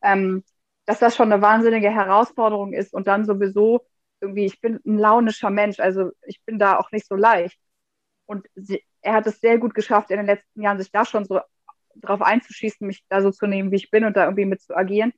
Ähm, 0.03 0.45
dass 0.87 0.99
das 1.01 1.17
schon 1.17 1.33
eine 1.33 1.43
wahnsinnige 1.43 1.91
Herausforderung 1.91 2.73
ist 2.73 2.95
und 2.95 3.07
dann 3.09 3.25
sowieso 3.25 3.87
irgendwie, 4.21 4.47
ich 4.47 4.61
bin 4.61 4.81
ein 4.87 4.99
launischer 4.99 5.51
Mensch, 5.51 5.81
also 5.81 6.11
ich 6.27 6.43
bin 6.45 6.59
da 6.59 6.79
auch 6.79 6.91
nicht 6.93 7.07
so 7.07 7.15
leicht. 7.17 7.59
Und 8.31 8.47
sie, 8.55 8.85
er 9.03 9.15
hat 9.15 9.27
es 9.27 9.41
sehr 9.41 9.59
gut 9.59 9.75
geschafft, 9.75 10.13
in 10.13 10.19
den 10.19 10.27
letzten 10.27 10.63
Jahren 10.63 10.79
sich 10.79 10.93
da 10.93 11.05
schon 11.05 11.25
so 11.25 11.41
drauf 11.97 12.23
einzuschießen, 12.23 12.87
mich 12.87 13.05
da 13.09 13.23
so 13.23 13.33
zu 13.33 13.49
nehmen, 13.49 13.73
wie 13.73 13.77
ich 13.77 13.91
bin 13.91 14.05
und 14.05 14.17
da 14.17 14.23
irgendwie 14.23 14.45
mit 14.45 14.63
zu 14.63 14.77
agieren. 14.77 15.13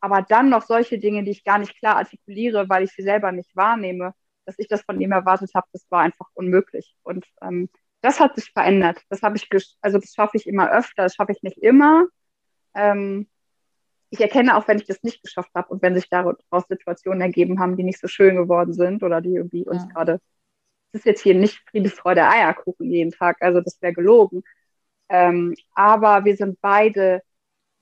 Aber 0.00 0.20
dann 0.20 0.50
noch 0.50 0.60
solche 0.60 0.98
Dinge, 0.98 1.24
die 1.24 1.30
ich 1.30 1.44
gar 1.44 1.56
nicht 1.56 1.78
klar 1.78 1.96
artikuliere, 1.96 2.68
weil 2.68 2.84
ich 2.84 2.92
sie 2.92 3.02
selber 3.02 3.32
nicht 3.32 3.56
wahrnehme, 3.56 4.12
dass 4.44 4.58
ich 4.58 4.68
das 4.68 4.82
von 4.82 5.00
ihm 5.00 5.12
erwartet 5.12 5.50
habe, 5.54 5.66
das 5.72 5.86
war 5.88 6.02
einfach 6.02 6.26
unmöglich. 6.34 6.94
Und 7.04 7.24
ähm, 7.40 7.70
das 8.02 8.20
hat 8.20 8.36
sich 8.36 8.52
verändert. 8.52 9.00
Das 9.08 9.22
habe 9.22 9.38
ich, 9.38 9.48
also 9.80 9.96
das 9.96 10.12
schaffe 10.12 10.36
ich 10.36 10.46
immer 10.46 10.70
öfter, 10.70 11.04
das 11.04 11.14
schaffe 11.14 11.32
ich 11.32 11.42
nicht 11.42 11.56
immer. 11.56 12.04
Ähm, 12.74 13.30
ich 14.10 14.20
erkenne 14.20 14.58
auch, 14.58 14.68
wenn 14.68 14.76
ich 14.76 14.86
das 14.86 15.02
nicht 15.02 15.22
geschafft 15.22 15.52
habe 15.54 15.68
und 15.68 15.80
wenn 15.80 15.94
sich 15.94 16.10
daraus 16.10 16.36
Situationen 16.68 17.22
ergeben 17.22 17.60
haben, 17.60 17.78
die 17.78 17.82
nicht 17.82 17.98
so 17.98 18.08
schön 18.08 18.36
geworden 18.36 18.74
sind 18.74 19.02
oder 19.02 19.22
die 19.22 19.36
irgendwie 19.36 19.66
uns 19.66 19.84
ja. 19.84 19.88
gerade, 19.88 20.20
es 20.92 21.00
ist 21.00 21.06
jetzt 21.06 21.22
hier 21.22 21.34
nicht 21.34 21.62
Friede, 21.70 21.90
Freude, 21.90 22.26
Eierkuchen 22.26 22.90
jeden 22.90 23.12
Tag, 23.12 23.38
also 23.40 23.60
das 23.60 23.80
wäre 23.82 23.92
gelogen. 23.92 24.42
Ähm, 25.08 25.54
aber 25.74 26.24
wir 26.24 26.36
sind 26.36 26.60
beide 26.60 27.22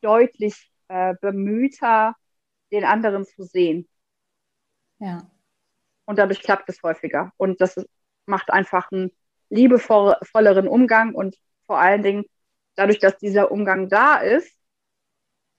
deutlich 0.00 0.70
äh, 0.88 1.14
bemühter, 1.20 2.14
den 2.72 2.84
anderen 2.84 3.24
zu 3.24 3.44
sehen. 3.44 3.88
Ja. 4.98 5.30
Und 6.04 6.18
dadurch 6.18 6.40
klappt 6.40 6.68
es 6.68 6.82
häufiger. 6.82 7.32
Und 7.36 7.60
das 7.60 7.76
macht 8.26 8.50
einfach 8.50 8.90
einen 8.92 9.12
liebevolleren 9.50 10.68
Umgang 10.68 11.14
und 11.14 11.36
vor 11.66 11.78
allen 11.78 12.02
Dingen 12.02 12.24
dadurch, 12.74 12.98
dass 12.98 13.18
dieser 13.18 13.50
Umgang 13.50 13.88
da 13.88 14.18
ist, 14.18 14.52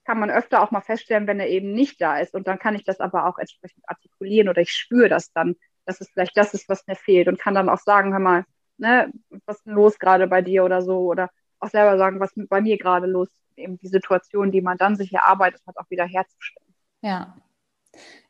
kann 0.04 0.18
man 0.20 0.30
öfter 0.30 0.62
auch 0.62 0.70
mal 0.70 0.80
feststellen, 0.80 1.26
wenn 1.26 1.40
er 1.40 1.48
eben 1.48 1.72
nicht 1.72 2.00
da 2.00 2.18
ist. 2.18 2.34
Und 2.34 2.46
dann 2.46 2.58
kann 2.58 2.74
ich 2.74 2.84
das 2.84 3.00
aber 3.00 3.26
auch 3.26 3.38
entsprechend 3.38 3.84
artikulieren 3.86 4.48
oder 4.48 4.62
ich 4.62 4.72
spüre 4.72 5.08
das 5.10 5.32
dann, 5.32 5.56
dass 5.88 6.02
es 6.02 6.10
vielleicht 6.10 6.36
das 6.36 6.52
ist, 6.52 6.68
was 6.68 6.86
mir 6.86 6.96
fehlt 6.96 7.28
und 7.28 7.40
kann 7.40 7.54
dann 7.54 7.70
auch 7.70 7.78
sagen, 7.78 8.12
hör 8.12 8.20
mal, 8.20 8.44
ne, 8.76 9.10
was 9.46 9.56
ist 9.56 9.66
denn 9.66 9.72
los 9.72 9.98
gerade 9.98 10.26
bei 10.26 10.42
dir 10.42 10.62
oder 10.62 10.82
so 10.82 10.98
oder 10.98 11.30
auch 11.60 11.70
selber 11.70 11.96
sagen, 11.96 12.20
was 12.20 12.32
bei 12.36 12.60
mir 12.60 12.76
gerade 12.76 13.06
los 13.06 13.28
ist, 13.28 13.58
eben 13.58 13.78
die 13.78 13.88
Situation, 13.88 14.52
die 14.52 14.60
man 14.60 14.76
dann 14.76 14.96
sich 14.96 15.12
erarbeitet 15.12 15.62
hat, 15.66 15.78
auch 15.78 15.88
wieder 15.88 16.04
herzustellen. 16.04 16.74
Ja. 17.00 17.34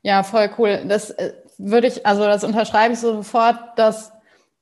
Ja, 0.02 0.22
voll 0.22 0.48
cool. 0.56 0.84
Das 0.86 1.10
äh, 1.10 1.34
würde 1.58 1.88
ich, 1.88 2.06
also 2.06 2.22
das 2.24 2.44
unterschreibe 2.44 2.94
ich 2.94 3.00
sofort, 3.00 3.76
dass 3.76 4.12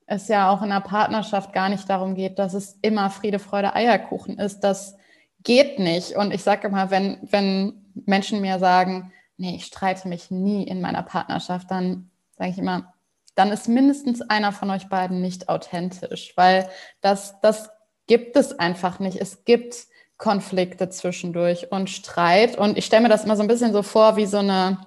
es 0.07 0.29
ja 0.29 0.51
auch 0.51 0.63
in 0.63 0.73
einer 0.73 0.81
Partnerschaft 0.81 1.53
gar 1.53 1.69
nicht 1.69 1.89
darum 1.91 2.15
geht, 2.15 2.39
dass 2.39 2.55
es 2.55 2.79
immer 2.81 3.11
Friede, 3.11 3.39
Freude, 3.39 3.75
Eierkuchen 3.75 4.39
ist. 4.39 4.61
Das 4.61 4.97
geht 5.43 5.79
nicht. 5.79 6.17
Und 6.17 6.33
ich 6.33 6.43
sage 6.43 6.69
immer, 6.69 6.91
wenn, 6.91 7.19
wenn 7.31 7.93
Menschen 8.07 8.41
mir 8.41 8.59
sagen, 8.59 9.13
nee, 9.37 9.57
ich 9.57 9.67
streite 9.67 10.09
mich 10.09 10.31
nie 10.31 10.67
in 10.67 10.81
meiner 10.81 11.03
Partnerschaft, 11.03 11.71
dann 11.71 12.11
sage 12.37 12.51
ich 12.51 12.59
immer, 12.59 12.95
dann 13.35 13.53
ist 13.53 13.69
mindestens 13.69 14.23
einer 14.23 14.53
von 14.53 14.71
euch 14.71 14.89
beiden 14.89 15.21
nicht 15.21 15.49
authentisch, 15.49 16.33
weil 16.37 16.69
das, 17.01 17.41
das 17.41 17.71
gibt 18.07 18.37
es 18.37 18.59
einfach 18.59 18.99
nicht. 18.99 19.21
Es 19.21 19.45
gibt 19.45 19.87
Konflikte 20.17 20.89
zwischendurch 20.89 21.71
und 21.71 21.91
Streit. 21.91 22.57
Und 22.57 22.79
ich 22.79 22.87
stelle 22.87 23.03
mir 23.03 23.09
das 23.09 23.25
immer 23.25 23.37
so 23.37 23.43
ein 23.43 23.49
bisschen 23.49 23.73
so 23.73 23.83
vor, 23.83 24.17
wie 24.17 24.27
so 24.27 24.39
eine, 24.39 24.79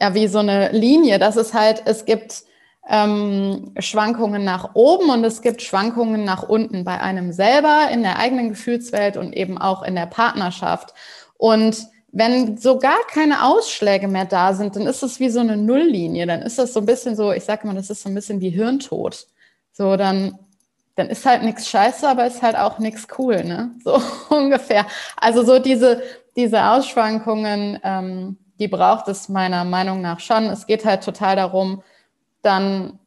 ja, 0.00 0.14
wie 0.14 0.28
so 0.28 0.38
eine 0.38 0.70
Linie. 0.70 1.18
Das 1.18 1.36
ist 1.36 1.54
halt, 1.54 1.82
es 1.86 2.04
gibt 2.04 2.44
ähm, 2.88 3.74
Schwankungen 3.78 4.44
nach 4.44 4.74
oben 4.74 5.10
und 5.10 5.24
es 5.24 5.42
gibt 5.42 5.62
Schwankungen 5.62 6.24
nach 6.24 6.44
unten 6.44 6.84
bei 6.84 7.00
einem 7.00 7.32
selber 7.32 7.88
in 7.92 8.02
der 8.02 8.18
eigenen 8.18 8.50
Gefühlswelt 8.50 9.16
und 9.16 9.32
eben 9.32 9.58
auch 9.58 9.82
in 9.82 9.96
der 9.96 10.06
Partnerschaft. 10.06 10.94
Und 11.36 11.88
wenn 12.12 12.58
so 12.58 12.78
gar 12.78 13.00
keine 13.10 13.44
Ausschläge 13.44 14.06
mehr 14.06 14.26
da 14.26 14.52
sind, 14.52 14.76
dann 14.76 14.86
ist 14.86 15.02
es 15.02 15.18
wie 15.18 15.30
so 15.30 15.40
eine 15.40 15.56
Nulllinie. 15.56 16.26
Dann 16.26 16.42
ist 16.42 16.58
das 16.58 16.74
so 16.74 16.80
ein 16.80 16.86
bisschen 16.86 17.16
so, 17.16 17.32
ich 17.32 17.44
sage 17.44 17.66
mal, 17.66 17.74
das 17.74 17.88
ist 17.88 18.02
so 18.02 18.10
ein 18.10 18.14
bisschen 18.14 18.40
wie 18.42 18.50
Hirntod. 18.50 19.26
So, 19.72 19.96
dann, 19.96 20.38
dann 20.94 21.08
ist 21.08 21.24
halt 21.24 21.42
nichts 21.42 21.68
scheiße, 21.68 22.06
aber 22.06 22.26
ist 22.26 22.42
halt 22.42 22.56
auch 22.56 22.78
nichts 22.78 23.06
cool, 23.18 23.42
ne? 23.42 23.74
So 23.82 24.00
ungefähr. 24.28 24.86
Also 25.16 25.42
so 25.42 25.58
diese, 25.58 26.02
diese 26.36 26.62
Ausschwankungen, 26.62 27.78
ähm, 27.82 28.36
die 28.58 28.68
braucht 28.68 29.08
es 29.08 29.30
meiner 29.30 29.64
Meinung 29.64 30.02
nach 30.02 30.20
schon. 30.20 30.44
Es 30.44 30.66
geht 30.66 30.84
halt 30.84 31.02
total 31.02 31.36
darum, 31.36 31.82
dann 32.42 32.98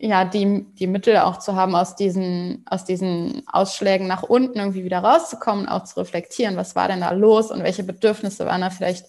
ja 0.00 0.24
die, 0.24 0.66
die 0.74 0.86
Mittel 0.86 1.18
auch 1.18 1.38
zu 1.38 1.54
haben, 1.54 1.74
aus 1.74 1.94
diesen, 1.94 2.64
aus 2.68 2.84
diesen 2.84 3.42
Ausschlägen 3.46 4.06
nach 4.06 4.22
unten 4.22 4.58
irgendwie 4.58 4.84
wieder 4.84 5.00
rauszukommen, 5.00 5.68
auch 5.68 5.84
zu 5.84 6.00
reflektieren, 6.00 6.56
was 6.56 6.74
war 6.74 6.88
denn 6.88 7.00
da 7.00 7.12
los 7.12 7.50
und 7.50 7.62
welche 7.62 7.84
Bedürfnisse 7.84 8.46
waren 8.46 8.62
da 8.62 8.70
vielleicht 8.70 9.06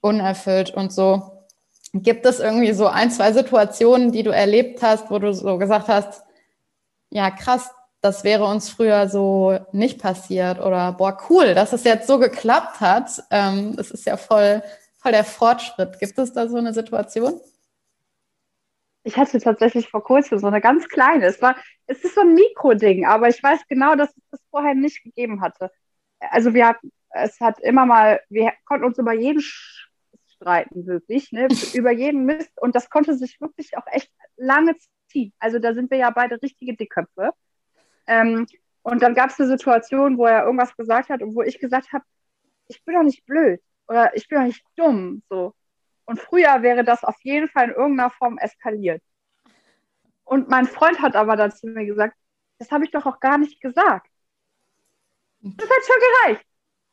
unerfüllt 0.00 0.74
und 0.74 0.92
so. 0.92 1.46
Gibt 1.92 2.26
es 2.26 2.40
irgendwie 2.40 2.72
so 2.72 2.86
ein, 2.86 3.10
zwei 3.10 3.32
Situationen, 3.32 4.12
die 4.12 4.22
du 4.22 4.30
erlebt 4.30 4.82
hast, 4.82 5.10
wo 5.10 5.18
du 5.18 5.32
so 5.32 5.58
gesagt 5.58 5.88
hast, 5.88 6.22
ja 7.10 7.30
krass, 7.30 7.70
das 8.00 8.24
wäre 8.24 8.44
uns 8.44 8.68
früher 8.70 9.08
so 9.08 9.58
nicht 9.72 10.00
passiert 10.00 10.60
oder 10.60 10.92
boah, 10.92 11.18
cool, 11.28 11.54
dass 11.54 11.72
es 11.72 11.84
jetzt 11.84 12.06
so 12.06 12.18
geklappt 12.18 12.80
hat. 12.80 13.22
Ähm, 13.30 13.76
das 13.76 13.90
ist 13.90 14.06
ja 14.06 14.16
voll, 14.16 14.62
voll 14.96 15.12
der 15.12 15.24
Fortschritt. 15.24 15.98
Gibt 15.98 16.18
es 16.18 16.32
da 16.32 16.48
so 16.48 16.56
eine 16.56 16.72
Situation? 16.72 17.40
Ich 19.02 19.16
hatte 19.16 19.38
tatsächlich 19.40 19.88
vor 19.88 20.02
kurzem 20.02 20.38
so 20.38 20.46
eine 20.46 20.60
ganz 20.60 20.88
kleine. 20.88 21.26
Es 21.26 21.40
war, 21.40 21.56
es 21.86 22.04
ist 22.04 22.14
so 22.14 22.20
ein 22.20 22.34
Mikroding, 22.34 23.06
aber 23.06 23.28
ich 23.28 23.42
weiß 23.42 23.66
genau, 23.68 23.94
dass 23.94 24.10
es 24.10 24.22
das 24.30 24.40
vorher 24.50 24.74
nicht 24.74 25.02
gegeben 25.02 25.40
hatte. 25.40 25.70
Also 26.18 26.52
wir 26.54 26.68
hatten, 26.68 26.92
es 27.10 27.40
hat 27.40 27.60
immer 27.60 27.86
mal, 27.86 28.20
wir 28.28 28.52
konnten 28.66 28.84
uns 28.84 28.98
über 28.98 29.12
jeden 29.12 29.42
streiten, 30.40 30.86
wirklich, 30.86 31.32
ne? 31.32 31.48
über 31.74 31.90
jeden 31.90 32.24
Mist. 32.26 32.52
Und 32.60 32.74
das 32.74 32.90
konnte 32.90 33.14
sich 33.16 33.40
wirklich 33.40 33.76
auch 33.76 33.86
echt 33.86 34.10
lange 34.36 34.76
ziehen. 35.08 35.32
Also 35.38 35.58
da 35.58 35.74
sind 35.74 35.90
wir 35.90 35.98
ja 35.98 36.10
beide 36.10 36.40
richtige 36.42 36.76
Dickköpfe. 36.76 37.32
Ähm, 38.06 38.46
und 38.82 39.02
dann 39.02 39.14
gab 39.14 39.30
es 39.30 39.40
eine 39.40 39.48
Situation, 39.48 40.18
wo 40.18 40.26
er 40.26 40.44
irgendwas 40.44 40.74
gesagt 40.76 41.10
hat 41.10 41.22
und 41.22 41.34
wo 41.34 41.42
ich 41.42 41.58
gesagt 41.58 41.92
habe, 41.92 42.04
ich 42.68 42.82
bin 42.84 42.94
doch 42.94 43.02
nicht 43.02 43.24
blöd 43.26 43.60
oder 43.88 44.14
ich 44.16 44.28
bin 44.28 44.38
doch 44.38 44.46
nicht 44.46 44.64
dumm. 44.76 45.22
So. 45.28 45.54
Und 46.10 46.18
früher 46.18 46.62
wäre 46.62 46.82
das 46.82 47.04
auf 47.04 47.20
jeden 47.22 47.48
Fall 47.48 47.68
in 47.68 47.76
irgendeiner 47.76 48.10
Form 48.10 48.36
eskaliert. 48.36 49.00
Und 50.24 50.48
mein 50.48 50.66
Freund 50.66 51.00
hat 51.00 51.14
aber 51.14 51.36
dazu 51.36 51.68
mir 51.68 51.86
gesagt, 51.86 52.16
das 52.58 52.72
habe 52.72 52.84
ich 52.84 52.90
doch 52.90 53.06
auch 53.06 53.20
gar 53.20 53.38
nicht 53.38 53.60
gesagt. 53.60 54.10
Das 55.38 55.70
hat 55.70 55.76
schon 55.86 56.34
gereicht. 56.34 56.46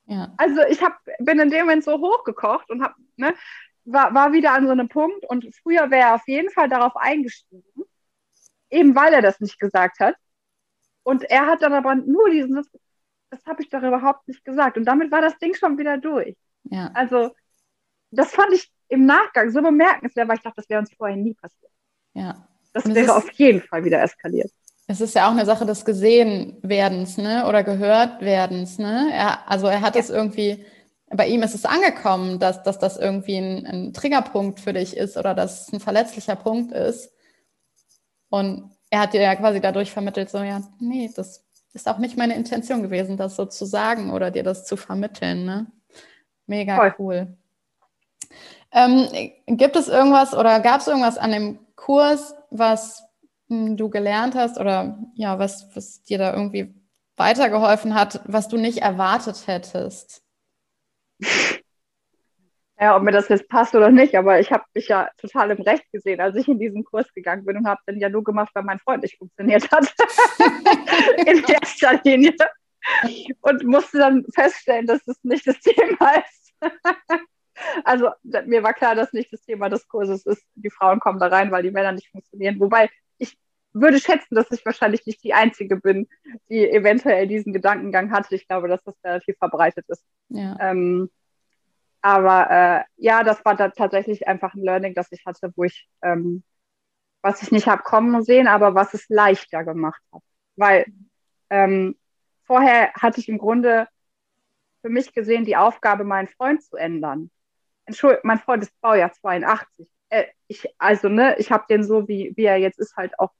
Ja. 0.05 0.33
Also 0.37 0.61
ich 0.69 0.83
hab, 0.83 1.03
bin 1.17 1.39
in 1.39 1.49
dem 1.49 1.61
Moment 1.61 1.83
so 1.83 1.99
hochgekocht 1.99 2.69
und 2.69 2.83
hab, 2.83 2.93
ne, 3.15 3.33
war, 3.85 4.13
war 4.13 4.33
wieder 4.33 4.53
an 4.53 4.67
so 4.67 4.71
einem 4.71 4.87
Punkt 4.87 5.25
und 5.27 5.47
früher 5.63 5.89
wäre 5.89 6.09
er 6.09 6.13
auf 6.13 6.27
jeden 6.27 6.51
Fall 6.51 6.69
darauf 6.69 6.95
eingestiegen, 6.95 7.85
eben 8.69 8.95
weil 8.95 9.15
er 9.15 9.23
das 9.23 9.39
nicht 9.39 9.59
gesagt 9.59 9.99
hat. 9.99 10.13
Und 11.01 11.23
er 11.23 11.47
hat 11.47 11.63
dann 11.63 11.73
aber 11.73 11.95
nur 11.95 12.29
diesen, 12.29 12.53
das, 12.53 12.69
das 13.31 13.43
habe 13.47 13.63
ich 13.63 13.69
doch 13.69 13.81
überhaupt 13.81 14.27
nicht 14.27 14.45
gesagt. 14.45 14.77
Und 14.77 14.85
damit 14.85 15.11
war 15.11 15.21
das 15.21 15.39
Ding 15.39 15.55
schon 15.55 15.79
wieder 15.79 15.97
durch. 15.97 16.37
Ja. 16.65 16.91
Also 16.93 17.35
das 18.11 18.31
fand 18.31 18.53
ich 18.53 18.71
im 18.89 19.05
Nachgang 19.05 19.49
so 19.51 19.61
bemerkenswert, 19.61 20.27
weil 20.27 20.37
ich 20.37 20.43
dachte, 20.43 20.57
das 20.57 20.69
wäre 20.69 20.79
uns 20.79 20.93
vorher 20.93 21.17
nie 21.17 21.33
passiert. 21.33 21.71
Ja. 22.13 22.47
Das 22.73 22.85
wäre 22.85 23.05
ist, 23.05 23.09
auf 23.09 23.31
jeden 23.31 23.61
Fall 23.61 23.83
wieder 23.83 24.01
eskaliert. 24.01 24.51
Es 24.87 25.01
ist 25.01 25.15
ja 25.15 25.27
auch 25.27 25.31
eine 25.31 25.45
Sache 25.45 25.65
des 25.65 25.83
Gesehenwerdens, 25.83 27.17
ne? 27.17 27.45
Oder 27.47 27.63
Gehörtwerdens, 27.63 28.79
ne? 28.79 29.09
Er, 29.11 29.49
also 29.49 29.67
er 29.67 29.81
hat 29.81 29.95
ja. 29.95 30.01
es 30.01 30.09
irgendwie, 30.09 30.65
bei 31.09 31.27
ihm 31.27 31.43
ist 31.43 31.55
es 31.55 31.65
angekommen, 31.65 32.39
dass, 32.39 32.63
dass 32.63 32.79
das 32.79 32.97
irgendwie 32.97 33.37
ein, 33.37 33.65
ein 33.65 33.93
Triggerpunkt 33.93 34.59
für 34.59 34.73
dich 34.73 34.95
ist 34.95 35.17
oder 35.17 35.33
dass 35.33 35.67
es 35.67 35.73
ein 35.73 35.79
verletzlicher 35.79 36.35
Punkt 36.35 36.71
ist. 36.71 37.11
Und 38.29 38.71
er 38.89 39.01
hat 39.01 39.13
dir 39.13 39.21
ja 39.21 39.35
quasi 39.35 39.59
dadurch 39.59 39.91
vermittelt, 39.91 40.29
so, 40.29 40.37
ja, 40.39 40.61
nee, 40.79 41.11
das 41.13 41.45
ist 41.73 41.87
auch 41.87 41.97
nicht 41.97 42.17
meine 42.17 42.35
Intention 42.35 42.81
gewesen, 42.81 43.17
das 43.17 43.35
so 43.35 43.45
zu 43.45 43.65
sagen 43.65 44.11
oder 44.11 44.31
dir 44.31 44.43
das 44.43 44.65
zu 44.65 44.77
vermitteln, 44.77 45.45
ne? 45.45 45.67
Mega 46.45 46.75
Voll. 46.77 46.95
cool. 46.99 47.37
Ähm, 48.77 49.07
gibt 49.47 49.75
es 49.75 49.87
irgendwas 49.87 50.35
oder 50.35 50.59
gab 50.59 50.81
es 50.81 50.87
irgendwas 50.87 51.17
an 51.17 51.31
dem 51.31 51.57
Kurs, 51.75 52.35
was 52.51 53.03
hm, 53.49 53.75
du 53.75 53.89
gelernt 53.89 54.35
hast 54.35 54.59
oder 54.59 54.99
ja, 55.15 55.39
was, 55.39 55.75
was 55.75 56.03
dir 56.03 56.19
da 56.19 56.31
irgendwie 56.31 56.75
weitergeholfen 57.15 57.95
hat, 57.95 58.21
was 58.25 58.49
du 58.49 58.57
nicht 58.57 58.83
erwartet 58.83 59.47
hättest? 59.47 60.21
Ja, 62.79 62.95
ob 62.95 63.01
mir 63.01 63.11
das 63.11 63.27
jetzt 63.27 63.49
passt 63.49 63.73
oder 63.73 63.89
nicht, 63.89 64.15
aber 64.15 64.39
ich 64.39 64.51
habe 64.51 64.63
mich 64.75 64.87
ja 64.87 65.09
total 65.17 65.49
im 65.49 65.63
Recht 65.63 65.91
gesehen, 65.91 66.21
als 66.21 66.35
ich 66.35 66.47
in 66.47 66.59
diesen 66.59 66.83
Kurs 66.83 67.11
gegangen 67.11 67.43
bin 67.43 67.57
und 67.57 67.67
habe 67.67 67.81
den 67.89 67.99
ja 67.99 68.07
nur 68.07 68.23
gemacht, 68.23 68.51
weil 68.53 68.61
mein 68.61 68.77
Freund 68.77 69.01
nicht 69.01 69.17
funktioniert 69.17 69.67
hat. 69.71 69.91
in 71.25 71.43
erster 71.43 71.99
Linie. 72.03 72.35
Und 73.41 73.63
musste 73.63 73.97
dann 73.97 74.23
feststellen, 74.31 74.85
dass 74.85 75.03
das 75.05 75.17
nicht 75.23 75.47
das 75.47 75.59
Thema 75.59 76.17
ist. 76.17 76.53
Also 77.83 78.09
mir 78.45 78.63
war 78.63 78.73
klar, 78.73 78.95
dass 78.95 79.13
nicht 79.13 79.31
das 79.33 79.41
Thema 79.43 79.69
des 79.69 79.87
Kurses 79.87 80.25
ist, 80.25 80.43
die 80.55 80.69
Frauen 80.69 80.99
kommen 80.99 81.19
da 81.19 81.27
rein, 81.27 81.51
weil 81.51 81.63
die 81.63 81.71
Männer 81.71 81.91
nicht 81.91 82.09
funktionieren. 82.09 82.59
Wobei 82.59 82.89
ich 83.17 83.37
würde 83.73 83.99
schätzen, 83.99 84.35
dass 84.35 84.51
ich 84.51 84.65
wahrscheinlich 84.65 85.05
nicht 85.05 85.23
die 85.23 85.33
Einzige 85.33 85.77
bin, 85.77 86.07
die 86.49 86.69
eventuell 86.69 87.27
diesen 87.27 87.53
Gedankengang 87.53 88.11
hatte. 88.11 88.35
Ich 88.35 88.47
glaube, 88.47 88.67
dass 88.67 88.83
das 88.83 88.95
relativ 89.03 89.37
verbreitet 89.37 89.85
ist. 89.87 90.03
Ja. 90.29 90.57
Ähm, 90.59 91.09
aber 92.01 92.49
äh, 92.49 92.83
ja, 92.97 93.23
das 93.23 93.43
war 93.43 93.55
da 93.55 93.69
tatsächlich 93.69 94.27
einfach 94.27 94.53
ein 94.53 94.63
Learning, 94.63 94.93
das 94.93 95.11
ich 95.11 95.25
hatte, 95.25 95.51
wo 95.55 95.63
ich 95.63 95.87
ähm, 96.01 96.43
was 97.21 97.41
ich 97.41 97.51
nicht 97.51 97.67
habe 97.67 97.83
kommen 97.83 98.23
sehen, 98.23 98.47
aber 98.47 98.75
was 98.75 98.93
es 98.93 99.09
leichter 99.09 99.63
gemacht 99.63 100.01
hat. 100.13 100.21
Weil 100.55 100.85
ähm, 101.49 101.97
vorher 102.45 102.93
hatte 102.93 103.19
ich 103.19 103.29
im 103.29 103.37
Grunde 103.37 103.87
für 104.81 104.89
mich 104.89 105.13
gesehen 105.13 105.45
die 105.45 105.57
Aufgabe, 105.57 106.03
meinen 106.03 106.27
Freund 106.27 106.63
zu 106.63 106.77
ändern. 106.77 107.29
Entschuldigung, 107.87 108.21
mein 108.25 108.39
Freund 108.39 108.63
ist 108.63 108.79
Baujahr 108.81 109.11
82. 109.13 109.87
Äh, 110.09 110.25
ich, 110.47 110.67
also, 110.77 111.09
ne, 111.09 111.35
ich 111.39 111.51
habe 111.51 111.65
den 111.69 111.83
so, 111.83 112.07
wie, 112.07 112.33
wie 112.35 112.45
er 112.45 112.57
jetzt 112.57 112.79
ist, 112.79 112.95
halt 112.95 113.17
auch, 113.19 113.31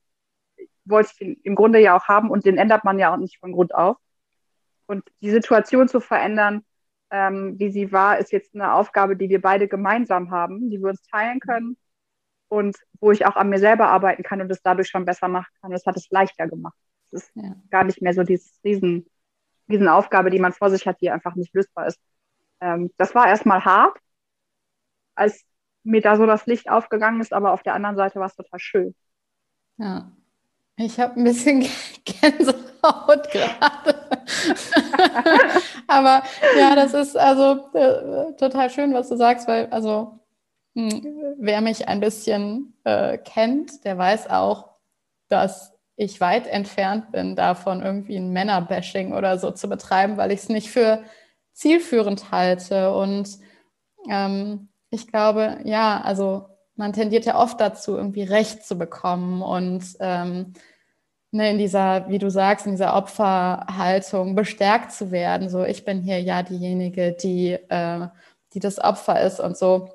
wollte 0.86 1.10
ich 1.12 1.18
den 1.18 1.34
im 1.44 1.56
Grunde 1.56 1.80
ja 1.80 1.98
auch 1.98 2.06
haben 2.08 2.32
und 2.32 2.46
den 2.46 2.58
ändert 2.58 2.84
man 2.84 2.98
ja 2.98 3.14
auch 3.14 3.18
nicht 3.18 3.40
von 3.40 3.52
Grund 3.52 3.76
auf. 3.76 3.98
Und 4.88 5.04
die 5.22 5.32
Situation 5.32 5.88
zu 5.90 6.00
verändern, 6.00 6.64
ähm, 7.12 7.60
wie 7.60 7.72
sie 7.72 7.92
war, 7.92 8.18
ist 8.20 8.32
jetzt 8.32 8.56
eine 8.56 8.74
Aufgabe, 8.74 9.16
die 9.18 9.30
wir 9.30 9.42
beide 9.42 9.68
gemeinsam 9.68 10.32
haben, 10.32 10.70
die 10.70 10.80
wir 10.80 10.90
uns 10.90 11.02
teilen 11.04 11.40
können 11.40 11.78
und 12.50 12.78
wo 13.00 13.12
ich 13.12 13.26
auch 13.26 13.36
an 13.36 13.50
mir 13.50 13.60
selber 13.60 13.90
arbeiten 13.90 14.24
kann 14.24 14.42
und 14.42 14.52
es 14.52 14.62
dadurch 14.62 14.90
schon 14.90 15.06
besser 15.06 15.28
machen 15.28 15.52
kann. 15.62 15.72
Das 15.72 15.86
hat 15.86 15.98
es 15.98 16.10
leichter 16.10 16.48
gemacht. 16.48 16.78
Es 17.12 17.24
ist 17.24 17.32
ja. 17.36 17.56
gar 17.70 17.84
nicht 17.84 18.02
mehr 18.02 18.14
so 18.14 18.24
dieses 18.24 18.60
Riesen, 18.64 19.10
Riesenaufgabe, 19.70 20.30
die 20.30 20.40
man 20.40 20.54
vor 20.54 20.70
sich 20.70 20.88
hat, 20.88 21.02
die 21.02 21.10
einfach 21.10 21.36
nicht 21.36 21.54
lösbar 21.54 21.88
ist. 21.88 22.00
Ähm, 22.62 22.92
das 22.98 23.16
war 23.16 23.28
erstmal 23.28 23.64
hart, 23.64 23.98
als 25.18 25.44
mir 25.84 26.02
da 26.02 26.18
so 26.18 26.26
das 26.26 26.46
Licht 26.46 26.70
aufgegangen 26.70 27.22
ist, 27.22 27.34
aber 27.34 27.54
auf 27.54 27.64
der 27.64 27.74
anderen 27.74 27.96
Seite 27.96 28.20
war 28.20 28.28
es 28.28 28.36
total 28.36 28.60
schön. 28.60 28.96
Ja. 29.78 30.12
Ich 30.80 31.00
habe 31.00 31.20
ein 31.20 31.24
bisschen 31.24 31.68
Gänsehaut 32.06 33.32
gerade. 33.32 33.96
aber 35.88 36.24
ja, 36.58 36.76
das 36.76 36.94
ist 36.94 37.18
also 37.18 37.74
äh, 37.74 38.34
total 38.36 38.70
schön, 38.70 38.94
was 38.94 39.10
du 39.10 39.16
sagst, 39.16 39.48
weil 39.48 39.68
also 39.68 40.20
mh, 40.76 40.92
hm, 40.92 41.36
wer 41.40 41.62
mich 41.62 41.88
ein 41.88 42.00
bisschen 42.00 42.76
äh, 42.84 43.18
kennt, 43.18 43.84
der 43.86 43.98
weiß 43.98 44.30
auch, 44.30 44.76
dass 45.30 45.74
ich 45.96 46.22
weit 46.22 46.46
entfernt 46.46 47.12
bin, 47.12 47.36
davon 47.36 47.82
irgendwie 47.82 48.18
ein 48.18 48.32
Männerbashing 48.32 49.14
oder 49.14 49.40
so 49.40 49.50
zu 49.52 49.68
betreiben, 49.68 50.16
weil 50.18 50.32
ich 50.32 50.42
es 50.42 50.50
nicht 50.50 50.70
für 50.70 51.04
zielführend 51.54 52.32
halte. 52.32 52.94
Und 52.94 53.40
ähm, 54.08 54.70
ich 54.90 55.08
glaube, 55.08 55.60
ja, 55.64 56.02
also 56.02 56.48
man 56.76 56.94
tendiert 56.94 57.26
ja 57.26 57.40
oft 57.40 57.60
dazu, 57.60 57.96
irgendwie 57.98 58.24
Recht 58.24 58.66
zu 58.66 58.78
bekommen 58.78 59.42
und 59.42 59.84
ähm, 60.00 60.54
ne, 61.32 61.52
in 61.52 61.58
dieser, 61.58 62.08
wie 62.10 62.20
du 62.20 62.30
sagst, 62.30 62.66
in 62.66 62.74
dieser 62.74 62.96
Opferhaltung 62.96 64.36
bestärkt 64.36 64.92
zu 64.92 65.12
werden. 65.12 65.50
So, 65.50 65.64
ich 65.64 65.86
bin 65.86 66.02
hier 66.02 66.22
ja 66.22 66.44
diejenige, 66.44 67.14
die, 67.14 67.54
äh, 67.54 68.08
die 68.54 68.60
das 68.60 68.80
Opfer 68.80 69.22
ist 69.22 69.40
und 69.40 69.58
so. 69.58 69.90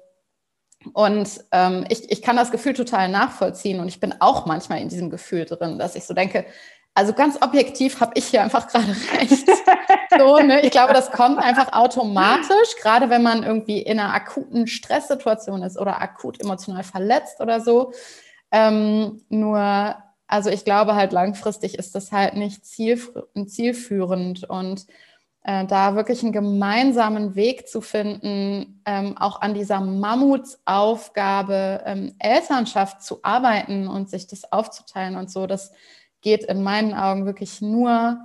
Und 0.93 1.45
ähm, 1.53 1.85
ich, 1.89 2.11
ich 2.11 2.23
kann 2.23 2.37
das 2.37 2.51
Gefühl 2.51 2.75
total 2.75 3.09
nachvollziehen 3.09 3.79
und 3.79 3.87
ich 3.87 4.01
bin 4.01 4.15
auch 4.19 4.47
manchmal 4.47 4.81
in 4.81 4.89
diesem 4.89 5.11
Gefühl 5.11 5.45
drin, 5.45 5.79
dass 5.79 5.95
ich 5.95 6.05
so 6.05 6.15
denke, 6.15 6.45
also 6.95 7.13
ganz 7.13 7.41
objektiv 7.41 8.01
habe 8.01 8.13
ich 8.17 8.27
hier 8.27 8.43
einfach 8.43 8.67
gerade 8.69 8.89
recht. 9.19 9.49
So, 10.19 10.39
ne? 10.39 10.61
Ich 10.63 10.71
glaube, 10.71 10.93
das 10.93 11.11
kommt 11.11 11.39
einfach 11.39 11.73
automatisch, 11.73 12.77
gerade 12.81 13.11
wenn 13.11 13.23
man 13.23 13.43
irgendwie 13.43 13.81
in 13.81 13.99
einer 13.99 14.15
akuten 14.15 14.67
Stresssituation 14.67 15.63
ist 15.63 15.79
oder 15.79 16.01
akut 16.01 16.41
emotional 16.41 16.85
verletzt 16.85 17.41
oder 17.41 17.61
so. 17.61 17.93
Ähm, 18.51 19.23
nur, 19.29 19.97
also 20.27 20.51
ich 20.51 20.65
glaube 20.65 20.95
halt 20.95 21.13
langfristig 21.13 21.79
ist 21.79 21.95
das 21.95 22.13
halt 22.13 22.35
nicht 22.35 22.65
zielführend 22.67 24.49
und 24.49 24.87
äh, 25.45 25.67
da 25.67 25.97
wirklich 25.97 26.23
einen 26.23 26.33
gemeinsamen 26.33 27.35
Weg 27.35 27.69
zu 27.69 27.81
finden, 27.81 28.81
ähm, 28.87 29.17
auch 29.19 29.41
an 29.41 29.55
dieser 29.55 29.81
Mammutsaufgabe 29.81 31.83
ähm, 31.85 32.15
Elternschaft 32.19 33.03
zu 33.03 33.21
arbeiten 33.23 33.89
und 33.89 34.09
sich 34.09 34.27
das 34.27 34.53
aufzuteilen 34.53 35.17
und 35.17 35.31
so, 35.31 35.47
das 35.47 35.73
geht 36.21 36.45
in 36.45 36.63
meinen 36.63 36.95
Augen 36.95 37.27
wirklich 37.27 37.61
nur, 37.61 38.19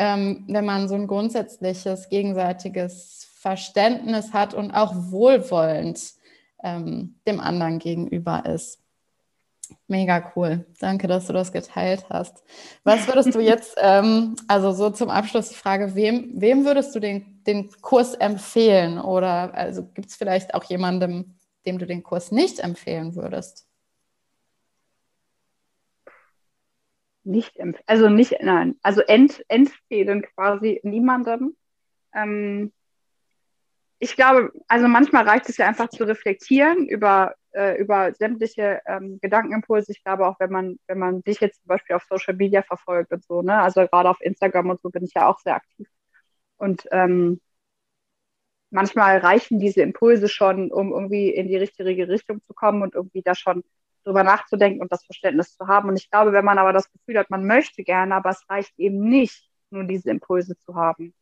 ähm, 0.00 0.44
wenn 0.48 0.64
man 0.64 0.88
so 0.88 0.94
ein 0.94 1.06
grundsätzliches 1.06 2.08
gegenseitiges 2.08 3.28
Verständnis 3.34 4.32
hat 4.32 4.54
und 4.54 4.70
auch 4.70 4.94
wohlwollend 4.94 6.00
ähm, 6.64 7.16
dem 7.26 7.38
anderen 7.38 7.78
gegenüber 7.78 8.46
ist. 8.46 8.78
Mega 9.88 10.32
cool. 10.34 10.64
Danke, 10.80 11.06
dass 11.06 11.26
du 11.26 11.34
das 11.34 11.52
geteilt 11.52 12.06
hast. 12.08 12.42
Was 12.82 13.06
würdest 13.08 13.34
du 13.34 13.40
jetzt, 13.40 13.76
ähm, 13.78 14.36
also 14.48 14.72
so 14.72 14.88
zum 14.88 15.10
Abschluss 15.10 15.50
die 15.50 15.54
Frage, 15.54 15.94
wem, 15.94 16.32
wem 16.34 16.64
würdest 16.64 16.94
du 16.94 16.98
den, 16.98 17.42
den 17.46 17.70
Kurs 17.82 18.14
empfehlen? 18.14 18.98
Oder 18.98 19.52
also 19.54 19.84
gibt 19.84 20.08
es 20.08 20.16
vielleicht 20.16 20.54
auch 20.54 20.64
jemandem, 20.64 21.34
dem 21.66 21.78
du 21.78 21.86
den 21.86 22.02
Kurs 22.02 22.32
nicht 22.32 22.58
empfehlen 22.60 23.16
würdest? 23.16 23.69
Nicht 27.22 27.56
empfehlen, 27.56 27.84
also 27.86 28.08
nicht, 28.08 28.38
nein, 28.40 28.76
also 28.82 29.02
ent, 29.02 29.44
empfehlen 29.48 30.22
quasi 30.34 30.80
niemandem. 30.82 31.56
Ähm, 32.14 32.72
ich 33.98 34.16
glaube, 34.16 34.52
also 34.68 34.88
manchmal 34.88 35.28
reicht 35.28 35.48
es 35.48 35.58
ja 35.58 35.66
einfach 35.66 35.90
zu 35.90 36.04
reflektieren 36.04 36.88
über 36.88 37.34
äh, 37.52 37.80
über 37.80 38.12
sämtliche 38.14 38.80
ähm, 38.86 39.18
Gedankenimpulse. 39.20 39.92
Ich 39.92 40.02
glaube 40.04 40.26
auch, 40.26 40.38
wenn 40.40 40.50
man, 40.50 40.78
wenn 40.86 40.98
man 40.98 41.22
dich 41.22 41.40
jetzt 41.40 41.60
zum 41.60 41.68
Beispiel 41.68 41.96
auf 41.96 42.04
Social 42.08 42.34
Media 42.34 42.62
verfolgt 42.62 43.12
und 43.12 43.24
so, 43.24 43.42
ne, 43.42 43.60
also 43.60 43.86
gerade 43.86 44.08
auf 44.10 44.20
Instagram 44.20 44.70
und 44.70 44.80
so 44.80 44.90
bin 44.90 45.04
ich 45.04 45.14
ja 45.14 45.26
auch 45.28 45.38
sehr 45.40 45.56
aktiv. 45.56 45.88
Und 46.56 46.86
ähm, 46.92 47.40
manchmal 48.70 49.18
reichen 49.18 49.58
diese 49.58 49.82
Impulse 49.82 50.28
schon, 50.28 50.70
um 50.70 50.92
irgendwie 50.92 51.30
in 51.30 51.48
die 51.48 51.56
richtige 51.56 52.08
Richtung 52.08 52.42
zu 52.42 52.54
kommen 52.54 52.82
und 52.82 52.94
irgendwie 52.94 53.22
da 53.22 53.34
schon 53.34 53.64
drüber 54.04 54.24
nachzudenken 54.24 54.80
und 54.80 54.92
das 54.92 55.04
Verständnis 55.04 55.56
zu 55.56 55.66
haben. 55.68 55.88
Und 55.88 55.96
ich 55.96 56.10
glaube, 56.10 56.32
wenn 56.32 56.44
man 56.44 56.58
aber 56.58 56.72
das 56.72 56.90
Gefühl 56.90 57.18
hat, 57.18 57.30
man 57.30 57.46
möchte 57.46 57.82
gerne, 57.84 58.14
aber 58.14 58.30
es 58.30 58.48
reicht 58.48 58.78
eben 58.78 59.00
nicht, 59.08 59.48
nur 59.70 59.84
diese 59.84 60.10
Impulse 60.10 60.56
zu 60.58 60.74
haben, 60.74 61.14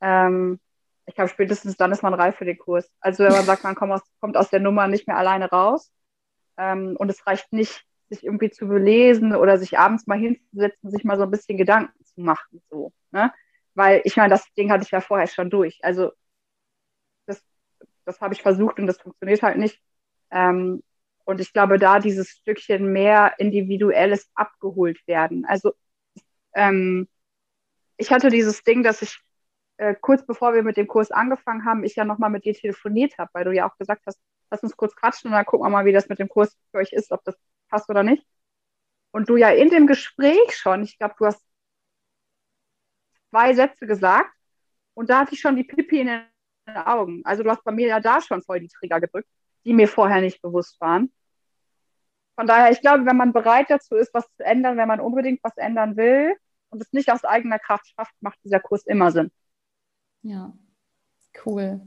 ähm, 0.00 0.60
ich 1.06 1.14
glaube, 1.14 1.30
spätestens 1.30 1.76
dann 1.76 1.92
ist 1.92 2.02
man 2.02 2.14
reif 2.14 2.36
für 2.36 2.44
den 2.44 2.58
Kurs. 2.58 2.90
Also 3.00 3.24
wenn 3.24 3.32
man 3.32 3.44
sagt, 3.44 3.64
man 3.64 3.74
kommt 3.74 3.92
aus, 3.92 4.02
kommt 4.20 4.36
aus 4.36 4.50
der 4.50 4.60
Nummer 4.60 4.88
nicht 4.88 5.06
mehr 5.06 5.16
alleine 5.16 5.48
raus 5.48 5.92
ähm, 6.56 6.96
und 6.98 7.08
es 7.10 7.26
reicht 7.26 7.52
nicht, 7.52 7.84
sich 8.08 8.24
irgendwie 8.24 8.50
zu 8.50 8.68
belesen 8.68 9.34
oder 9.34 9.58
sich 9.58 9.78
abends 9.78 10.06
mal 10.06 10.18
hinzusetzen, 10.18 10.90
sich 10.90 11.04
mal 11.04 11.16
so 11.16 11.24
ein 11.24 11.30
bisschen 11.30 11.56
Gedanken 11.56 12.04
zu 12.04 12.20
machen. 12.20 12.62
So, 12.70 12.92
ne? 13.10 13.32
Weil 13.74 14.00
ich 14.04 14.16
meine, 14.16 14.30
das 14.30 14.52
Ding 14.54 14.70
hatte 14.70 14.84
ich 14.84 14.90
ja 14.90 15.00
vorher 15.00 15.26
schon 15.26 15.50
durch. 15.50 15.78
Also 15.82 16.12
das, 17.26 17.42
das 18.04 18.20
habe 18.20 18.34
ich 18.34 18.42
versucht 18.42 18.78
und 18.78 18.86
das 18.86 19.00
funktioniert 19.00 19.42
halt 19.42 19.58
nicht. 19.58 19.80
Ähm, 20.30 20.82
und 21.26 21.40
ich 21.40 21.52
glaube, 21.52 21.78
da 21.78 21.98
dieses 21.98 22.30
Stückchen 22.30 22.92
mehr 22.92 23.34
individuelles 23.38 24.30
abgeholt 24.34 25.06
werden. 25.08 25.44
Also 25.46 25.74
ähm, 26.54 27.08
ich 27.98 28.12
hatte 28.12 28.30
dieses 28.30 28.62
Ding, 28.62 28.82
dass 28.84 29.02
ich 29.02 29.18
äh, 29.78 29.94
kurz 30.00 30.24
bevor 30.24 30.54
wir 30.54 30.62
mit 30.62 30.76
dem 30.76 30.86
Kurs 30.86 31.10
angefangen 31.10 31.64
haben, 31.64 31.84
ich 31.84 31.96
ja 31.96 32.04
nochmal 32.04 32.30
mit 32.30 32.44
dir 32.44 32.54
telefoniert 32.54 33.18
habe, 33.18 33.30
weil 33.34 33.44
du 33.44 33.52
ja 33.52 33.68
auch 33.68 33.76
gesagt 33.78 34.04
hast, 34.06 34.20
lass 34.50 34.62
uns 34.62 34.76
kurz 34.76 34.94
quatschen 34.96 35.28
und 35.30 35.34
dann 35.34 35.44
gucken 35.46 35.66
wir 35.66 35.70
mal, 35.70 35.84
wie 35.84 35.92
das 35.92 36.08
mit 36.08 36.20
dem 36.20 36.28
Kurs 36.28 36.56
für 36.70 36.78
euch 36.78 36.92
ist, 36.92 37.10
ob 37.12 37.24
das 37.24 37.36
passt 37.68 37.90
oder 37.90 38.04
nicht. 38.04 38.24
Und 39.10 39.28
du 39.28 39.36
ja 39.36 39.50
in 39.50 39.70
dem 39.70 39.86
Gespräch 39.88 40.56
schon, 40.56 40.84
ich 40.84 40.98
glaube, 40.98 41.16
du 41.18 41.26
hast 41.26 41.42
zwei 43.30 43.54
Sätze 43.54 43.86
gesagt 43.86 44.30
und 44.94 45.10
da 45.10 45.20
hatte 45.20 45.34
ich 45.34 45.40
schon 45.40 45.56
die 45.56 45.64
Pipi 45.64 46.00
in 46.00 46.06
den 46.06 46.76
Augen. 46.76 47.22
Also 47.24 47.42
du 47.42 47.50
hast 47.50 47.64
bei 47.64 47.72
mir 47.72 47.88
ja 47.88 48.00
da 48.00 48.20
schon 48.20 48.42
voll 48.42 48.60
die 48.60 48.68
Trigger 48.68 49.00
gedrückt, 49.00 49.28
die 49.64 49.72
mir 49.72 49.88
vorher 49.88 50.20
nicht 50.20 50.40
bewusst 50.42 50.80
waren. 50.80 51.12
Von 52.36 52.46
daher, 52.46 52.70
ich 52.70 52.80
glaube, 52.82 53.06
wenn 53.06 53.16
man 53.16 53.32
bereit 53.32 53.66
dazu 53.70 53.96
ist, 53.96 54.12
was 54.14 54.24
zu 54.36 54.44
ändern, 54.44 54.76
wenn 54.76 54.88
man 54.88 55.00
unbedingt 55.00 55.42
was 55.42 55.56
ändern 55.56 55.96
will 55.96 56.36
und 56.68 56.82
es 56.82 56.92
nicht 56.92 57.10
aus 57.10 57.24
eigener 57.24 57.58
Kraft 57.58 57.88
schafft, 57.88 58.14
macht 58.20 58.38
dieser 58.44 58.60
Kurs 58.60 58.84
immer 58.84 59.10
Sinn. 59.10 59.32
Ja, 60.22 60.52
cool. 61.44 61.80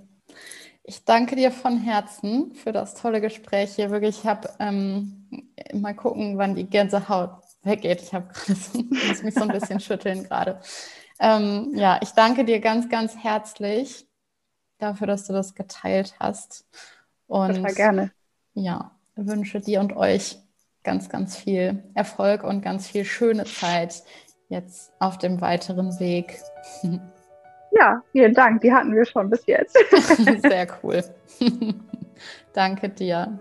Ich 0.84 1.06
danke 1.06 1.36
dir 1.36 1.52
von 1.52 1.78
Herzen 1.78 2.56
für 2.56 2.72
das 2.72 2.96
tolle 2.96 3.22
Gespräch 3.22 3.76
hier. 3.76 3.92
Wirklich, 3.92 4.20
ich 4.20 4.26
habe 4.26 4.50
ähm, 4.60 5.30
mal 5.74 5.94
gucken, 5.94 6.38
wann 6.40 6.56
die 6.56 6.66
Gänsehaut 6.66 7.44
weggeht. 7.62 8.02
Ich 8.02 8.14
habe 8.14 8.28
gerade 8.34 8.56
so, 8.56 8.80
muss 8.80 9.22
mich 9.22 9.36
so 9.36 9.42
ein 9.42 9.50
bisschen 9.50 9.80
schütteln 9.80 10.24
gerade. 10.24 10.60
Ähm, 11.20 11.74
ja, 11.76 12.00
ich 12.02 12.12
danke 12.12 12.44
dir 12.44 12.60
ganz, 12.60 12.90
ganz 12.90 13.16
herzlich 13.16 14.08
dafür, 14.80 15.06
dass 15.06 15.28
du 15.28 15.34
das 15.34 15.54
geteilt 15.54 16.16
hast. 16.20 16.66
Und 17.28 17.58
Total 17.58 17.76
gerne. 17.76 18.12
Ja, 18.54 18.99
wünsche 19.28 19.60
dir 19.60 19.80
und 19.80 19.96
euch 19.96 20.38
ganz, 20.84 21.10
ganz 21.10 21.36
viel 21.36 21.84
Erfolg 21.94 22.44
und 22.44 22.62
ganz 22.62 22.88
viel 22.88 23.06
schöne 23.06 23.46
Zeit 23.46 24.04
jetzt 24.50 24.92
auf 25.00 25.18
dem 25.18 25.42
weiteren 25.42 26.00
Weg. 26.00 26.40
Ja, 27.72 28.02
vielen 28.12 28.34
Dank. 28.34 28.62
Die 28.62 28.74
hatten 28.74 28.96
wir 28.96 29.06
schon 29.06 29.30
bis 29.30 29.46
jetzt. 29.46 29.78
Sehr 30.42 30.68
cool. 30.82 31.04
Danke 32.54 32.90
dir. 32.90 33.38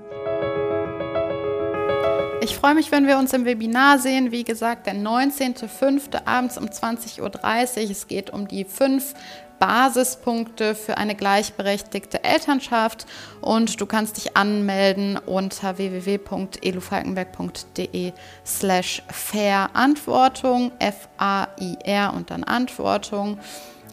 Ich 2.40 2.54
freue 2.54 2.74
mich, 2.74 2.92
wenn 2.92 3.06
wir 3.06 3.18
uns 3.18 3.32
im 3.32 3.44
Webinar 3.46 3.98
sehen. 3.98 4.30
Wie 4.30 4.44
gesagt, 4.44 4.86
der 4.86 4.94
19.05. 4.94 6.26
abends 6.26 6.56
um 6.56 6.66
20.30 6.66 7.22
Uhr. 7.22 7.90
Es 7.90 8.06
geht 8.06 8.30
um 8.30 8.46
die 8.46 8.64
fünf 8.64 9.14
Basispunkte 9.58 10.74
für 10.74 10.98
eine 10.98 11.14
gleichberechtigte 11.14 12.24
Elternschaft 12.24 13.06
und 13.40 13.80
du 13.80 13.86
kannst 13.86 14.16
dich 14.16 14.36
anmelden 14.36 15.18
unter 15.26 15.78
www.elufalkenberg.de 15.78 18.12
slash 18.46 19.02
Verantwortung, 19.08 20.72
F-A-I-R 20.78 22.14
und 22.14 22.30
dann 22.30 22.44
Antwortung. 22.44 23.40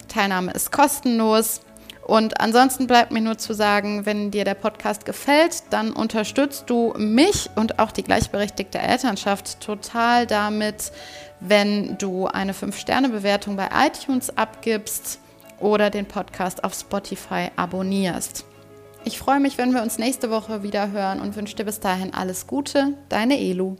Teilnahme 0.07 0.51
ist 0.51 0.71
kostenlos. 0.71 1.61
Und 2.05 2.39
ansonsten 2.39 2.85
bleibt 2.85 3.11
mir 3.11 3.21
nur 3.21 3.39
zu 3.39 3.53
sagen, 3.53 4.05
wenn 4.05 4.29
dir 4.29 4.45
der 4.45 4.53
Podcast 4.53 5.05
gefällt, 5.05 5.63
dann 5.71 5.91
unterstützt 5.91 6.69
du 6.69 6.93
mich 6.97 7.49
und 7.55 7.79
auch 7.79 7.91
die 7.91 8.03
gleichberechtigte 8.03 8.77
Elternschaft 8.77 9.59
total 9.59 10.27
damit, 10.27 10.91
wenn 11.39 11.97
du 11.97 12.27
eine 12.27 12.53
5-Sterne-Bewertung 12.53 13.55
bei 13.55 13.69
iTunes 13.87 14.37
abgibst 14.37 15.19
oder 15.65 15.89
den 15.89 16.05
Podcast 16.05 16.63
auf 16.63 16.75
Spotify 16.75 17.49
abonnierst. 17.55 18.45
Ich 19.03 19.17
freue 19.17 19.39
mich, 19.39 19.57
wenn 19.57 19.73
wir 19.73 19.81
uns 19.81 19.97
nächste 19.97 20.29
Woche 20.29 20.61
wieder 20.61 20.91
hören 20.91 21.19
und 21.19 21.35
wünsche 21.35 21.55
dir 21.55 21.65
bis 21.65 21.79
dahin 21.79 22.13
alles 22.13 22.45
Gute. 22.45 22.93
Deine 23.09 23.39
Elu. 23.39 23.75